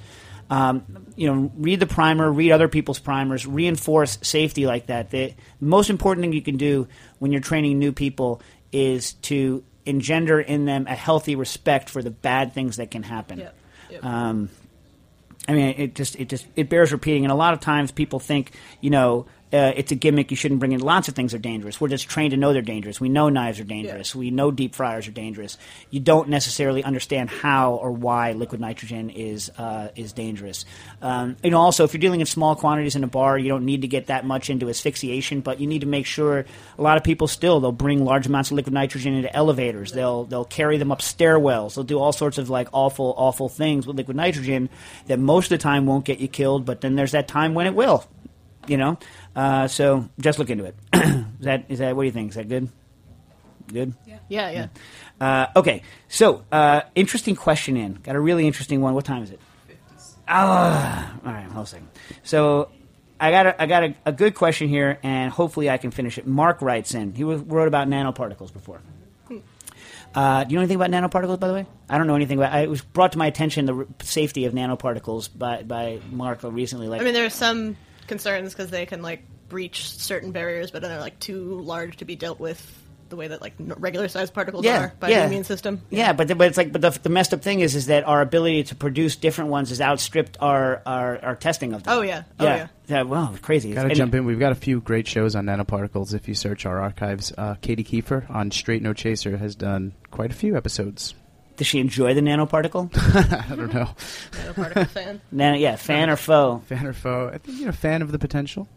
[0.50, 5.10] Um, you know, read the primer, read other people's primers, reinforce safety like that.
[5.10, 6.88] The most important thing you can do
[7.20, 12.12] when you're training new people is to engender in them a healthy respect for the
[12.12, 13.40] bad things that can happen.
[13.40, 13.56] Yep.
[13.90, 14.04] Yep.
[14.06, 14.50] Um,
[15.48, 18.20] I mean, it just it just it bears repeating, and a lot of times people
[18.20, 20.30] think, you know, uh, it's a gimmick.
[20.30, 20.82] You shouldn't bring in.
[20.82, 21.80] Lots of things are dangerous.
[21.80, 23.00] We're just trained to know they're dangerous.
[23.00, 24.14] We know knives are dangerous.
[24.14, 25.58] We know deep fryers are dangerous.
[25.90, 30.66] You don't necessarily understand how or why liquid nitrogen is uh, is dangerous.
[31.02, 33.66] Um, you know, also if you're dealing in small quantities in a bar, you don't
[33.66, 36.46] need to get that much into asphyxiation, but you need to make sure.
[36.78, 39.94] A lot of people still they'll bring large amounts of liquid nitrogen into elevators.
[39.94, 41.76] They'll they'll carry them up stairwells.
[41.76, 44.70] They'll do all sorts of like awful awful things with liquid nitrogen
[45.08, 47.66] that most of the time won't get you killed, but then there's that time when
[47.66, 48.06] it will
[48.68, 48.98] you know.
[49.38, 50.76] Uh, so just look into it.
[50.94, 52.32] is that is that what do you think?
[52.32, 52.70] Is that good?
[53.72, 53.94] Good.
[54.30, 54.68] Yeah, yeah.
[55.22, 55.84] Uh, okay.
[56.08, 57.94] So uh, interesting question in.
[57.94, 58.96] Got a really interesting one.
[58.96, 59.40] What time is it?
[60.28, 61.46] Ah, all right.
[61.46, 61.88] Hold a second.
[62.24, 62.70] So.
[63.20, 66.20] I got a, I got a, a good question here, and hopefully I can finish
[66.20, 66.28] it.
[66.28, 67.16] Mark writes in.
[67.16, 68.80] He wrote about nanoparticles before.
[70.14, 71.66] Uh, do you know anything about nanoparticles, by the way?
[71.90, 72.62] I don't know anything about.
[72.62, 76.88] It was brought to my attention the r- safety of nanoparticles by by Mark recently.
[76.88, 77.76] Like, I mean, there are some
[78.08, 82.06] concerns because they can like breach certain barriers, but then they're like too large to
[82.06, 85.22] be dealt with the way that like regular sized particles Yeah, are by yeah.
[85.22, 85.82] the immune system.
[85.90, 88.04] Yeah, but the, but it's like but the, the messed up thing is is that
[88.06, 91.98] our ability to produce different ones has outstripped our our, our testing of them.
[91.98, 92.24] Oh, yeah.
[92.38, 92.68] Oh, yeah.
[92.88, 93.04] yeah.
[93.04, 93.74] Well, crazy.
[93.74, 94.26] Got to And- jump in.
[94.26, 96.14] We've got a few great shows on nanoparticles.
[96.14, 100.32] If you search our archives, uh, Katie Kiefer on Straight No Chaser has done quite
[100.32, 101.14] a few episodes.
[101.58, 102.90] Does she enjoy the nanoparticle?
[103.52, 103.90] I don't know,
[104.32, 105.22] Nanoparticle fan.
[105.32, 106.62] Nano, yeah, fan or foe?
[106.68, 107.32] fan or foe.
[107.34, 108.68] I think you're a fan of the potential.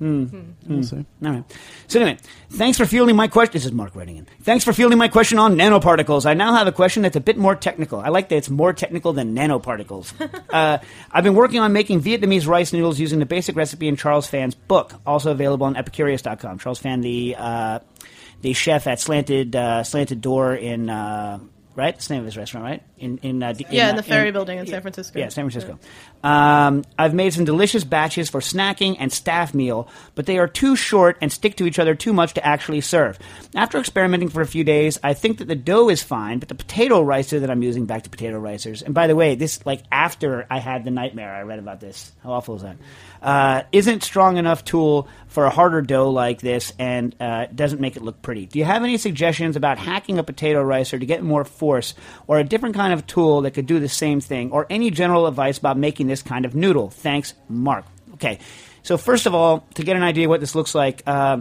[0.00, 0.26] Hmm.
[0.66, 0.96] We'll see.
[0.96, 1.44] All right.
[1.86, 2.18] So anyway,
[2.48, 3.52] thanks for fielding my question.
[3.52, 4.26] This is Mark writing in.
[4.40, 6.24] Thanks for fielding my question on nanoparticles.
[6.24, 8.00] I now have a question that's a bit more technical.
[8.00, 10.14] I like that it's more technical than nanoparticles.
[10.50, 10.78] uh,
[11.12, 14.54] I've been working on making Vietnamese rice noodles using the basic recipe in Charles Phan's
[14.54, 16.60] book, also available on Epicurious.com.
[16.60, 17.80] Charles Phan, the uh,
[18.40, 21.40] the chef at Slanted uh, Slanted Door in uh,
[21.76, 21.94] right?
[21.94, 22.82] That's the name of his restaurant, right?
[22.98, 25.18] In in, uh, D- Yeah, in uh, the Ferry Building in San Francisco.
[25.18, 25.78] Yeah, San Francisco.
[26.22, 30.76] Um, I've made some delicious batches for snacking and staff meal, but they are too
[30.76, 33.18] short and stick to each other too much to actually serve.
[33.54, 36.54] After experimenting for a few days, I think that the dough is fine, but the
[36.54, 39.82] potato ricer that I'm using, back to potato ricers, and by the way, this like
[39.90, 42.12] after I had the nightmare, I read about this.
[42.22, 42.76] How awful is that?
[43.22, 47.96] Uh, isn't strong enough tool for a harder dough like this, and uh, doesn't make
[47.96, 48.46] it look pretty.
[48.46, 51.94] Do you have any suggestions about hacking a potato ricer to get more force,
[52.26, 55.26] or a different kind of tool that could do the same thing, or any general
[55.26, 56.90] advice about making this kind of noodle?
[56.90, 57.86] Thanks, Mark.
[58.14, 58.40] Okay,
[58.82, 61.02] so first of all, to get an idea what this looks like.
[61.06, 61.38] Uh,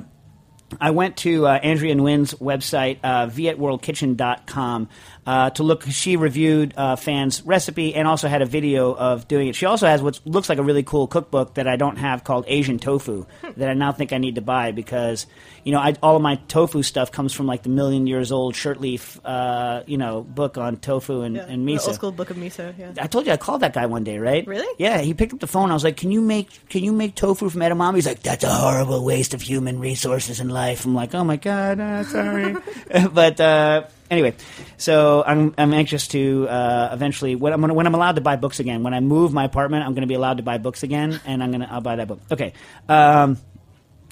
[0.79, 4.89] I went to uh, Andrea Nguyen's website, uh, vietworldkitchen.com,
[5.29, 5.83] uh, to look.
[5.83, 9.55] She reviewed uh, Phan's recipe and also had a video of doing it.
[9.55, 12.45] She also has what looks like a really cool cookbook that I don't have called
[12.47, 13.27] Asian Tofu
[13.57, 15.27] that I now think I need to buy because,
[15.63, 18.55] you know, I, all of my tofu stuff comes from like the million years old
[18.55, 21.89] Shurtleff, uh, you know, book on tofu and, Yeah, and miso.
[21.89, 22.73] old school book of miso.
[22.75, 22.93] Yeah.
[22.99, 24.47] I told you I called that guy one day, right?
[24.47, 24.67] Really?
[24.79, 25.69] Yeah, he picked up the phone.
[25.69, 28.43] I was like, "Can you make can you make tofu from edamame?" He's like, "That's
[28.43, 32.55] a horrible waste of human resources and life." I'm like, "Oh my god, uh, sorry."
[33.13, 34.35] but uh, anyway,
[34.77, 38.59] so I'm I'm anxious to uh, eventually when I'm when I'm allowed to buy books
[38.59, 38.83] again.
[38.83, 41.43] When I move my apartment, I'm going to be allowed to buy books again, and
[41.43, 42.19] I'm gonna I'll buy that book.
[42.31, 42.53] Okay.
[42.87, 43.37] Um,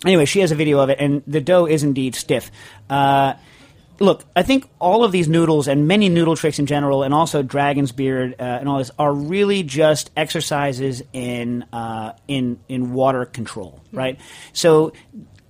[0.06, 2.52] anyway, she has a video of it, and the dough is indeed stiff.
[2.90, 3.34] Uh,
[4.00, 7.42] look, I think all of these noodles and many noodle tricks in general, and also
[7.42, 13.26] Dragon's Beard uh, and all this, are really just exercises in uh, in in water
[13.26, 14.20] control, right?
[14.54, 14.94] So.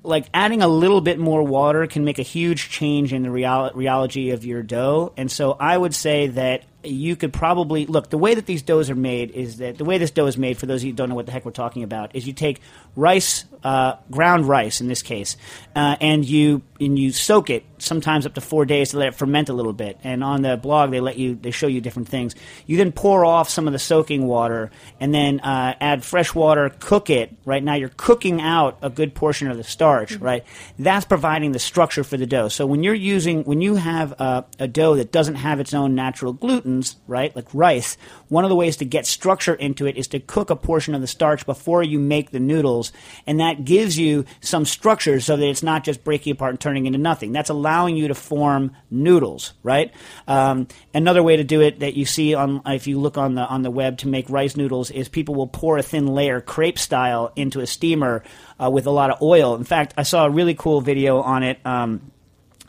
[0.08, 4.34] Like adding a little bit more water can make a huge change in the rheology
[4.34, 8.36] of your dough, and so I would say that you could probably look the way
[8.36, 10.82] that these doughs are made is that the way this dough is made for those
[10.82, 12.62] of you who don't know what the heck we're talking about is you take
[12.96, 15.38] rice uh, ground rice in this case
[15.76, 19.16] uh, and you and you soak it sometimes up to four days to let it
[19.16, 20.00] ferment a little bit.
[20.04, 22.36] And on the blog they let you they show you different things.
[22.68, 24.70] You then pour off some of the soaking water
[25.00, 27.64] and then uh, add fresh water cook it right?
[27.64, 30.46] Now you're cooking out a good portion of the starch right?
[30.78, 32.50] That's providing the structure for the dough.
[32.50, 36.34] So when you're using when you have a dough that doesn't have its own natural
[36.34, 36.67] gluten
[37.08, 37.98] right, like rice,
[38.28, 41.02] one of the ways to get structure into it is to cook a portion of
[41.02, 42.92] the starch before you make the noodles,
[43.26, 46.86] and that gives you some structure so that it's not just breaking apart and turning
[46.86, 47.32] into nothing.
[47.32, 49.92] That's allowing you to form noodles, right?
[50.28, 53.42] Um, another way to do it that you see on if you look on the
[53.42, 56.78] on the web to make rice noodles is people will pour a thin layer crepe
[56.78, 58.24] style into a steamer
[58.62, 59.56] uh, with a lot of oil.
[59.56, 61.60] In fact, I saw a really cool video on it.
[61.66, 62.12] Um,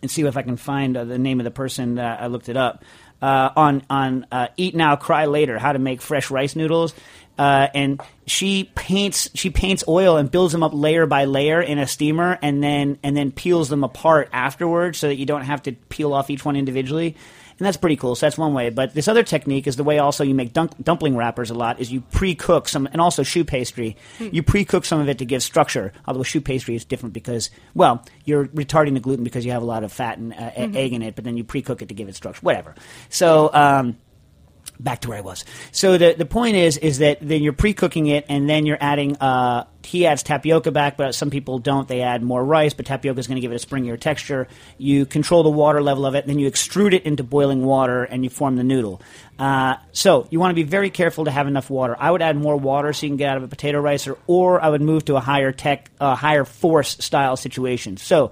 [0.00, 2.48] and see if I can find uh, the name of the person that I looked
[2.48, 2.84] it up
[3.20, 6.94] uh, on on uh, Eat Now Cry Later: How to Make Fresh Rice Noodles.
[7.38, 11.78] Uh, and she paints she paints oil and builds them up layer by layer in
[11.78, 15.62] a steamer, and then and then peels them apart afterwards, so that you don't have
[15.62, 17.14] to peel off each one individually.
[17.58, 18.14] And that's pretty cool.
[18.14, 18.70] So that's one way.
[18.70, 21.80] But this other technique is the way also you make dunk- dumpling wrappers a lot.
[21.80, 23.96] Is you pre-cook some, and also choux pastry.
[24.20, 25.92] You pre-cook some of it to give structure.
[26.06, 29.66] Although choux pastry is different because, well, you're retarding the gluten because you have a
[29.66, 31.16] lot of fat and uh, e- egg in it.
[31.16, 32.40] But then you pre-cook it to give it structure.
[32.42, 32.74] Whatever.
[33.08, 33.50] So.
[33.52, 33.96] Um,
[34.80, 35.44] back to where I was.
[35.72, 39.16] So the the point is is that then you're pre-cooking it and then you're adding
[39.16, 41.88] uh he adds tapioca back, but some people don't.
[41.88, 44.46] They add more rice, but tapioca is going to give it a springier texture.
[44.76, 48.22] You control the water level of it, then you extrude it into boiling water, and
[48.22, 49.00] you form the noodle.
[49.38, 51.96] Uh, so you want to be very careful to have enough water.
[51.98, 54.60] I would add more water so you can get out of a potato ricer, or
[54.62, 57.96] I would move to a higher tech, uh, higher force style situation.
[57.96, 58.30] So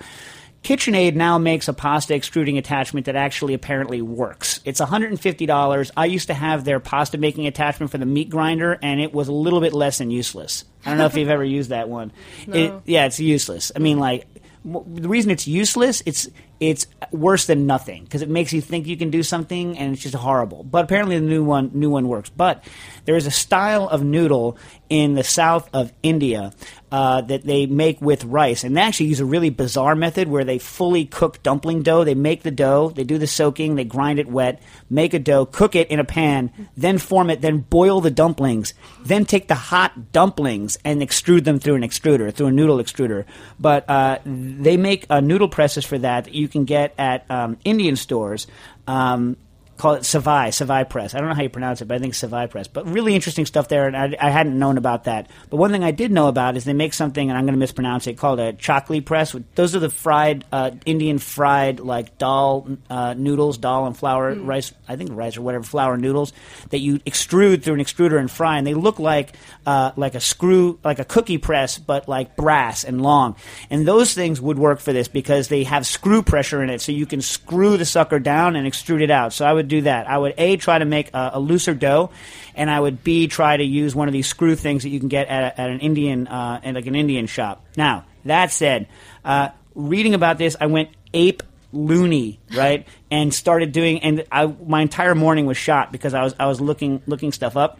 [0.66, 4.58] KitchenAid now makes a pasta extruding attachment that actually apparently works.
[4.64, 5.90] It's $150.
[5.96, 9.28] I used to have their pasta making attachment for the meat grinder, and it was
[9.28, 10.64] a little bit less than useless.
[10.84, 12.10] I don't know if you've ever used that one.
[12.48, 13.70] It, yeah, it's useless.
[13.76, 14.26] I mean, like,
[14.64, 16.28] the reason it's useless, it's
[16.60, 20.02] it's worse than nothing because it makes you think you can do something and it's
[20.02, 20.64] just horrible.
[20.64, 22.30] But apparently the new one new one works.
[22.30, 22.64] But
[23.04, 26.52] there is a style of noodle in the south of India
[26.92, 30.44] uh, that they make with rice, and they actually use a really bizarre method where
[30.44, 32.04] they fully cook dumpling dough.
[32.04, 35.46] They make the dough, they do the soaking, they grind it wet, make a dough,
[35.46, 39.54] cook it in a pan, then form it, then boil the dumplings, then take the
[39.54, 43.24] hot dumplings and extrude them through an extruder, through a noodle extruder.
[43.58, 47.58] But uh, they make uh, noodle presses for that that you can get at um,
[47.64, 48.46] Indian stores.
[48.86, 49.36] Um,
[49.76, 51.14] call it Savai, Savai Press.
[51.14, 52.68] I don't know how you pronounce it, but I think Savai Press.
[52.68, 55.28] But really interesting stuff there, and I, I hadn't known about that.
[55.50, 57.58] But one thing I did know about is they make something, and I'm going to
[57.58, 59.34] mispronounce it, called a chakli press.
[59.54, 64.72] Those are the fried uh, Indian fried like dal uh, noodles, dal and flour rice.
[64.88, 66.32] I think rice or whatever flour noodles
[66.70, 69.34] that you extrude through an extruder and fry, and they look like
[69.66, 73.36] uh, like a screw, like a cookie press, but like brass and long.
[73.70, 76.92] And those things would work for this because they have screw pressure in it, so
[76.92, 79.32] you can screw the sucker down and extrude it out.
[79.32, 80.08] So I would do that.
[80.08, 82.10] I would a try to make a, a looser dough,
[82.54, 85.08] and I would b try to use one of these screw things that you can
[85.08, 87.64] get at, a, at an Indian, uh, at like an Indian shop.
[87.76, 88.88] Now that said,
[89.24, 91.42] uh, reading about this, I went ape
[91.72, 96.34] loony, right, and started doing, and I, my entire morning was shot because I was
[96.38, 97.78] I was looking looking stuff up,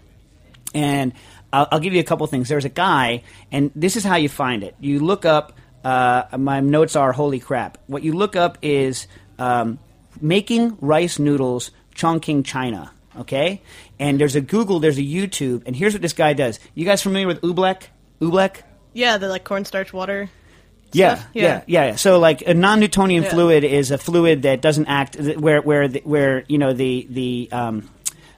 [0.75, 1.13] and
[1.53, 2.49] I'll, I'll give you a couple things.
[2.49, 4.75] There's a guy, and this is how you find it.
[4.81, 5.53] You look up.
[5.85, 7.79] Uh, my notes are holy crap.
[7.87, 9.07] What you look up is
[9.39, 9.79] um,
[10.21, 12.93] making rice noodles, Chongqing, China.
[13.19, 13.63] Okay,
[13.99, 16.61] and there's a Google, there's a YouTube, and here's what this guy does.
[16.75, 17.85] You guys familiar with Oobleck?
[18.21, 18.57] Oobleck?
[18.93, 20.29] Yeah, the like cornstarch water.
[20.93, 21.29] Yeah, stuff?
[21.33, 21.63] yeah, Yeah.
[21.67, 21.97] yeah, yeah.
[21.97, 23.31] So like a non-Newtonian Yeah.
[23.31, 27.49] fluid is a fluid that doesn't act where where the, where you know the the
[27.53, 27.89] um,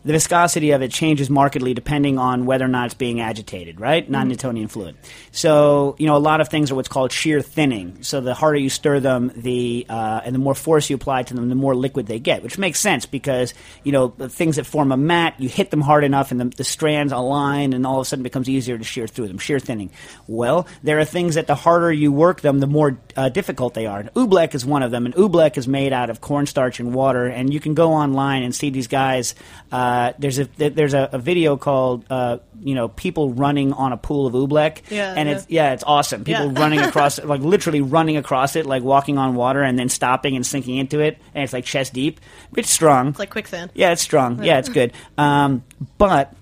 [0.08, 4.08] the viscosity of it changes markedly depending on whether or not it's being agitated, right?
[4.08, 4.96] Non-Newtonian fluid.
[5.32, 8.02] So you know a lot of things are what's called shear thinning.
[8.02, 11.34] So the harder you stir them, the uh, and the more force you apply to
[11.34, 13.52] them, the more liquid they get, which makes sense because
[13.84, 16.46] you know the things that form a mat, you hit them hard enough, and the,
[16.56, 19.36] the strands align, and all of a sudden it becomes easier to shear through them.
[19.36, 19.90] Shear thinning.
[20.26, 23.84] Well, there are things that the harder you work them, the more uh, difficult they
[23.84, 24.00] are.
[24.00, 27.26] And oobleck is one of them, and oobleck is made out of cornstarch and water,
[27.26, 29.34] and you can go online and see these guys.
[29.70, 33.96] Uh, there's a there's a, a video called uh, you know people running on a
[33.96, 35.34] pool of oobleck, Yeah, and yeah.
[35.34, 36.24] it's yeah, it's awesome.
[36.24, 36.60] People Yeah.
[36.60, 40.44] running across, like literally running across it, like walking on water, and then stopping and
[40.46, 42.20] sinking into it, and it's like chest deep.
[42.56, 43.08] It's strong.
[43.08, 43.70] It's like quicksand.
[43.74, 44.42] Yeah, it's strong.
[44.42, 44.92] Yeah, it's good.
[45.16, 45.62] Um,
[45.98, 46.34] but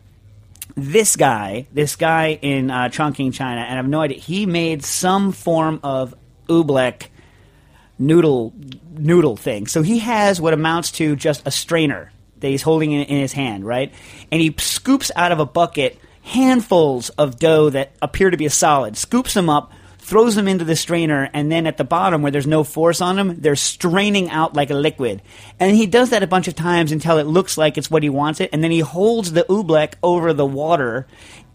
[0.77, 4.19] this guy, this guy in uh, Chongqing, China, and I have no idea.
[4.19, 6.15] He made some form of
[6.49, 7.07] oobleck
[7.99, 8.53] noodle
[8.99, 9.67] noodle thing.
[9.67, 13.33] So he has what amounts to just a strainer that he's holding in, in his
[13.33, 13.93] hand, right?
[14.31, 18.51] And he scoops out of a bucket handfuls of dough that appear to be a
[18.51, 22.31] solid, scoops them up, throws them into the strainer, and then at the bottom where
[22.31, 25.21] there's no force on them, they're straining out like a liquid.
[25.59, 28.09] And he does that a bunch of times until it looks like it's what he
[28.09, 31.07] wants it, and then he holds the oobleck over the water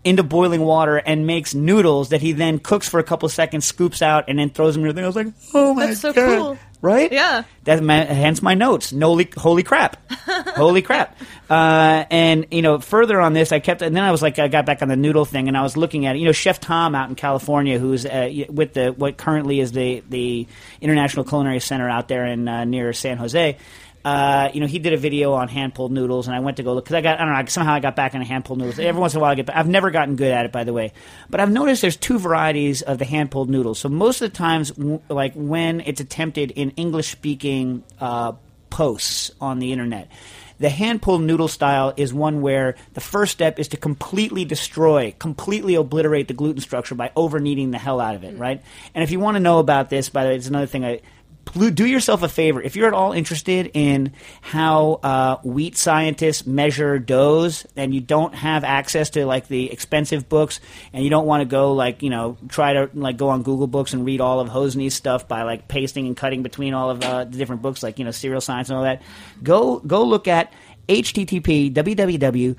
[0.03, 4.01] into boiling water and makes noodles that he then cooks for a couple seconds, scoops
[4.01, 5.03] out, and then throws them in the thing.
[5.03, 6.57] I was like, oh my That's so god, cool.
[6.81, 7.11] Right?
[7.11, 7.43] Yeah.
[7.63, 8.91] That's my, hence my notes.
[8.91, 9.97] Holy, holy crap,
[10.55, 11.17] holy crap.
[11.49, 14.47] Uh, and you know, further on this, I kept, and then I was like, I
[14.47, 16.19] got back on the noodle thing, and I was looking at, it.
[16.19, 20.01] you know, Chef Tom out in California, who's uh, with the what currently is the
[20.09, 20.47] the
[20.79, 23.57] International Culinary Center out there in uh, near San Jose.
[24.03, 26.63] Uh, you know, he did a video on hand pulled noodles, and I went to
[26.63, 28.59] go look because I got I don't know somehow I got back into hand pulled
[28.59, 28.79] noodles.
[28.79, 29.55] Every once in a while I get.
[29.55, 30.93] I've never gotten good at it, by the way,
[31.29, 33.79] but I've noticed there's two varieties of the hand pulled noodles.
[33.79, 38.33] So most of the times, w- like when it's attempted in English speaking uh,
[38.71, 40.09] posts on the internet.
[40.57, 45.15] The hand pulled noodle style is one where the first step is to completely destroy,
[45.17, 48.61] completely obliterate the gluten structure by over kneading the hell out of it, right?
[48.93, 51.01] And if you want to know about this, by the way, it's another thing I
[51.45, 52.61] do yourself a favor.
[52.61, 58.33] If you're at all interested in how uh, wheat scientists measure doughs, and you don't
[58.33, 60.59] have access to like the expensive books,
[60.93, 63.67] and you don't want to go like you know try to like go on Google
[63.67, 67.03] Books and read all of Hoseney's stuff by like pasting and cutting between all of
[67.03, 69.01] uh, the different books, like you know Cereal Science and all that,
[69.43, 70.53] go go look at
[70.87, 72.55] http www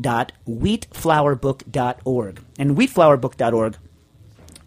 [0.00, 0.60] dot and
[2.76, 3.78] wheatflourbook.org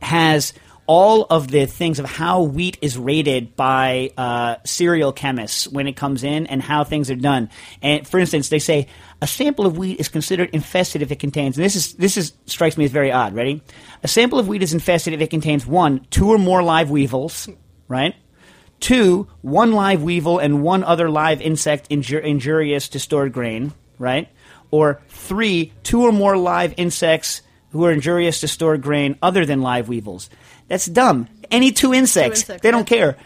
[0.02, 0.54] has
[0.90, 5.96] all of the things of how wheat is rated by uh, cereal chemists when it
[5.96, 7.48] comes in and how things are done.
[7.84, 8.88] And for instance, they say
[9.22, 11.58] a sample of wheat is considered infested if it contains.
[11.58, 13.36] And this is this is strikes me as very odd.
[13.36, 13.62] Ready?
[14.02, 17.48] A sample of wheat is infested if it contains one, two or more live weevils,
[17.88, 18.16] right?
[18.80, 24.28] Two, one live weevil and one other live insect injur- injurious to stored grain, right?
[24.72, 29.62] Or three, two or more live insects who are injurious to stored grain other than
[29.62, 30.32] live weevils.
[30.70, 31.28] That's dumb.
[31.52, 33.18] Any two insects, insects, they don't care.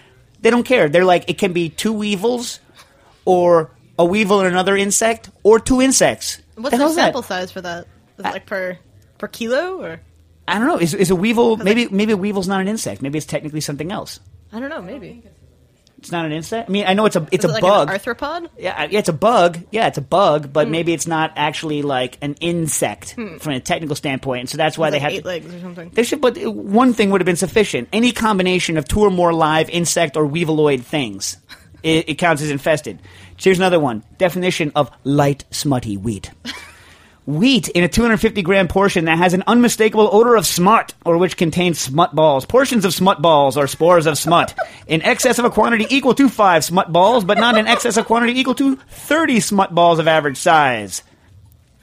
[0.42, 0.90] They don't care.
[0.90, 2.60] They're like, it can be two weevils
[3.26, 6.42] or a weevil and another insect or two insects.
[6.56, 7.04] What's the the hell's that?
[7.04, 7.86] sample size for that?
[8.18, 8.78] Is it like per
[9.18, 10.00] per kilo or
[10.48, 10.78] I don't know.
[10.78, 13.02] Is, is a weevil, maybe, maybe a weevil's not an insect.
[13.02, 14.20] Maybe it's technically something else.
[14.52, 15.24] I don't know, maybe.
[16.04, 16.70] It's not an insect?
[16.70, 17.90] I mean, I know it's a, it's Is a it like bug.
[17.90, 18.50] an arthropod?
[18.58, 19.60] Yeah, yeah, it's a bug.
[19.72, 20.72] Yeah, it's a bug, but hmm.
[20.72, 23.38] maybe it's not actually like an insect hmm.
[23.38, 24.42] from a technical standpoint.
[24.42, 25.90] And so that's why It's they like have eight to, legs or something.
[25.92, 27.88] They should, but one thing would have been sufficient.
[27.94, 31.38] Any combination of two or more live insect or weeviloid things.
[31.84, 33.00] it, it counts as infested.
[33.38, 36.32] So Here's another one definition of light, smutty wheat.
[37.26, 41.38] Wheat in a 250 gram portion that has an unmistakable odor of smut or which
[41.38, 42.46] contains smut balls.
[42.46, 44.54] Portions of smut balls are spores of smut
[44.88, 48.06] in excess of a quantity equal to 5 smut balls, but not in excess of
[48.08, 51.02] quantity equal to 30 smut balls of average size.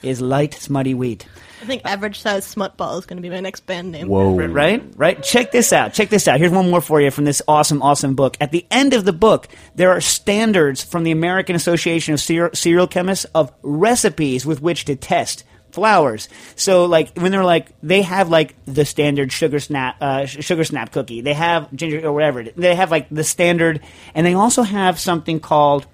[0.02, 1.26] Is light, smutty wheat.
[1.60, 4.08] I think average size smut ball is going to be my next band name.
[4.08, 4.34] Whoa.
[4.34, 4.82] Right?
[4.96, 5.22] Right?
[5.22, 5.92] Check this out.
[5.92, 6.38] Check this out.
[6.38, 8.36] Here's one more for you from this awesome, awesome book.
[8.40, 12.54] At the end of the book, there are standards from the American Association of Cere-
[12.54, 16.28] Cereal Chemists of recipes with which to test flours.
[16.56, 20.64] So, like, when they're like, they have like the standard sugar snap, uh, sh- sugar
[20.64, 21.20] snap cookie.
[21.20, 22.42] They have ginger or whatever.
[22.44, 23.80] They have like the standard,
[24.14, 25.86] and they also have something called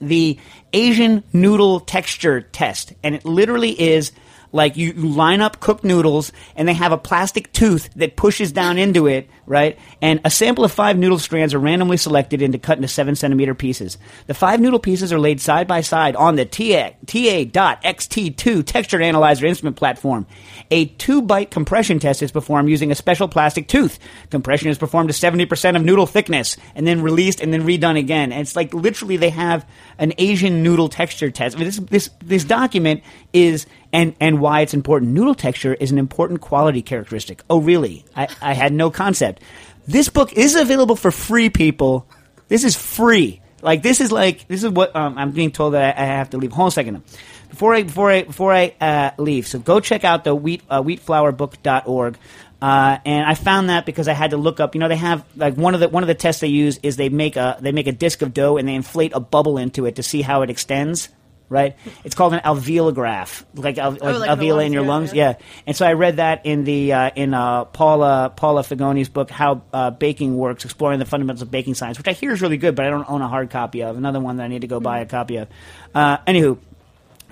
[0.00, 0.38] the
[0.72, 4.12] Asian noodle texture test, and it literally is
[4.52, 8.78] like you line up cooked noodles, and they have a plastic tooth that pushes down
[8.78, 9.78] into it, right?
[10.02, 13.54] And a sample of five noodle strands are randomly selected and cut into seven centimeter
[13.54, 13.98] pieces.
[14.26, 19.46] The five noodle pieces are laid side by side on the TA, TA.xt2 texture analyzer
[19.46, 20.26] instrument platform.
[20.70, 23.98] A two bite compression test is performed using a special plastic tooth.
[24.30, 28.32] Compression is performed to 70% of noodle thickness and then released and then redone again.
[28.32, 29.66] And it's like literally they have
[29.98, 31.56] an Asian noodle texture test.
[31.56, 35.12] I mean, this, this, this document is, and, and why it's important.
[35.12, 37.42] Noodle texture is an important quality characteristic.
[37.50, 38.04] Oh, really?
[38.14, 39.42] I, I had no concept.
[39.86, 42.06] This book is available for free, people.
[42.48, 43.40] This is free.
[43.62, 46.30] Like this is like this is what um, I'm being told that I, I have
[46.30, 46.52] to leave.
[46.52, 47.02] Hold on a second.
[47.48, 50.82] Before I before I before I uh, leave, so go check out the wheat uh,
[50.82, 52.16] wheatflourbook.org.
[52.62, 54.74] Uh, and I found that because I had to look up.
[54.74, 56.96] You know, they have like one of the one of the tests they use is
[56.96, 59.86] they make a they make a disc of dough and they inflate a bubble into
[59.86, 61.08] it to see how it extends.
[61.50, 61.76] Right?
[62.04, 65.12] It's called an alveolograph, like, al- Oh, like in the in your lungs.
[65.12, 65.34] yeah.
[65.66, 69.62] And so I read that in the uh, in uh, Paula Paula Figoni's book, How
[69.72, 72.76] uh, Baking Works, exploring the fundamentals of baking science, which I hear is really good,
[72.76, 73.96] but I don't own a hard copy of.
[73.96, 75.48] Another one that I need to go buy a copy of.
[75.92, 76.56] Uh, anywho,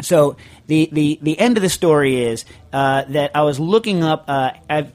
[0.03, 4.25] so the, the, the end of the story is uh, that I was looking up.
[4.29, 4.93] Uh, I've,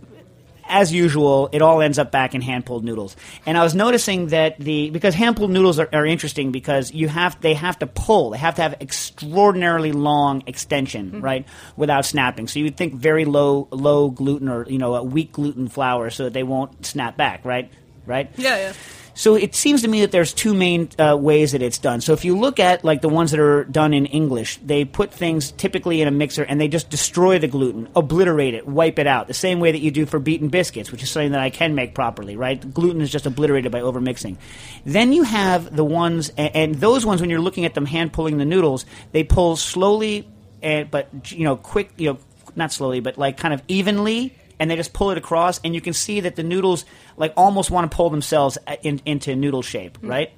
[0.74, 3.16] as usual, it all ends up back in hand pulled noodles,
[3.46, 7.08] and I was noticing that the because hand pulled noodles are, are interesting because you
[7.08, 11.22] have they have to pull, they have to have extraordinarily long extension, hmm.
[11.22, 11.46] right,
[11.78, 12.48] without snapping.
[12.48, 16.10] So you would think very low low gluten or you know a weak gluten flour
[16.10, 17.72] so that they won't snap back, right,
[18.08, 18.32] right.
[18.36, 18.74] Yeah, yeah.
[19.16, 22.02] So it seems to me that there's two main uh, ways that it's done.
[22.02, 25.14] So if you look at like the ones that are done in English, they put
[25.14, 29.06] things typically in a mixer and they just destroy the gluten, obliterate it, wipe it
[29.06, 29.28] out.
[29.28, 31.76] The same way that you do for beaten biscuits, which is something that I can
[31.76, 32.74] make properly, right?
[32.74, 34.38] Gluten is just obliterated by overmixing.
[34.84, 38.14] Then you have the ones, and, and those ones when you're looking at them hand
[38.14, 40.28] pulling the noodles, they pull slowly,
[40.64, 42.20] and but you know quick, you know
[42.56, 45.82] not slowly, but like kind of evenly and they just pull it across, and you
[45.82, 46.86] can see that the noodles
[47.18, 50.32] like almost want to pull themselves uh, in, into noodle shape, right?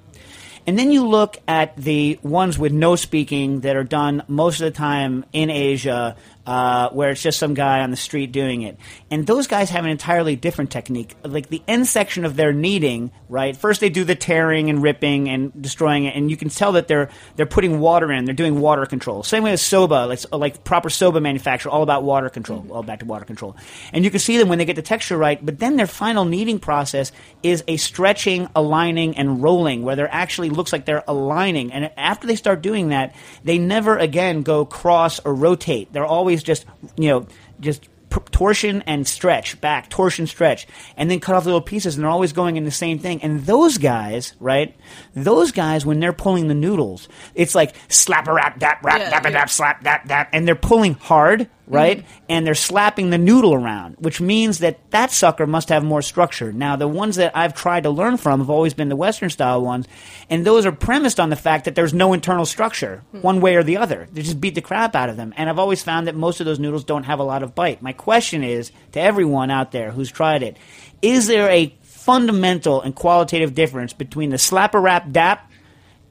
[0.66, 4.66] And then you look at the ones with no speaking that are done most of
[4.66, 6.16] the time in Asia,
[6.46, 8.78] uh, where it's just some guy on the street doing it.
[9.10, 11.16] And those guys have an entirely different technique.
[11.24, 13.56] Like the end section of their kneading, right?
[13.56, 16.88] First they do the tearing and ripping and destroying it, and you can tell that
[16.88, 18.26] they're they're putting water in.
[18.26, 19.24] They're doing water control.
[19.24, 22.66] Same way as soba, like like proper soba manufacturer, all about water control.
[22.72, 23.56] All back to water control.
[23.94, 25.44] And you can see them when they get the texture right.
[25.44, 27.12] But then their final kneading process
[27.44, 31.72] is a stretching, aligning, and rolling, where they're actually looks like they're aligning.
[31.72, 35.92] And after they start doing that, they never again go cross or rotate.
[35.92, 36.66] They're always just
[36.98, 37.28] you know
[37.60, 37.88] just
[38.32, 42.32] torsion and stretch back torsion stretch and then cut off little pieces and they're always
[42.32, 44.74] going in the same thing and those guys right
[45.16, 49.10] those guys when they're pulling the noodles it's like slap a rap dap rap Yeah,
[49.10, 49.34] dap a yeah.
[49.40, 51.76] dap slap dap dap and they're pulling hard Mm-hmm.
[51.76, 52.06] right?
[52.30, 56.54] And they're slapping the noodle around which means that that sucker must have more structure.
[56.54, 59.62] Now the ones that i've tried to learn from have always been the western style
[59.62, 59.88] ones
[60.30, 63.22] and those are premised on the fact that there's no internal structure hmm.
[63.22, 64.08] one way or the other.
[64.12, 65.34] They just beat the crap out of them.
[65.38, 67.82] And i've always found that most of those noodles don't have a lot of bite.
[67.82, 70.58] My question is to everyone out there who's tried it
[71.02, 75.52] is there a fundamental and qualitative difference between the slapper rap dap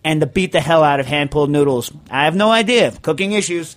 [0.03, 1.93] and the beat the hell out of hand pulled noodles?
[2.11, 2.91] I have no idea.
[3.03, 3.77] Cooking issues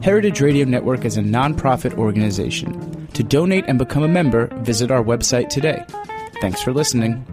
[0.00, 3.08] Heritage Radio Network is a nonprofit organization.
[3.14, 5.84] To donate and become a member, visit our website today.
[6.40, 7.24] Thanks for listening.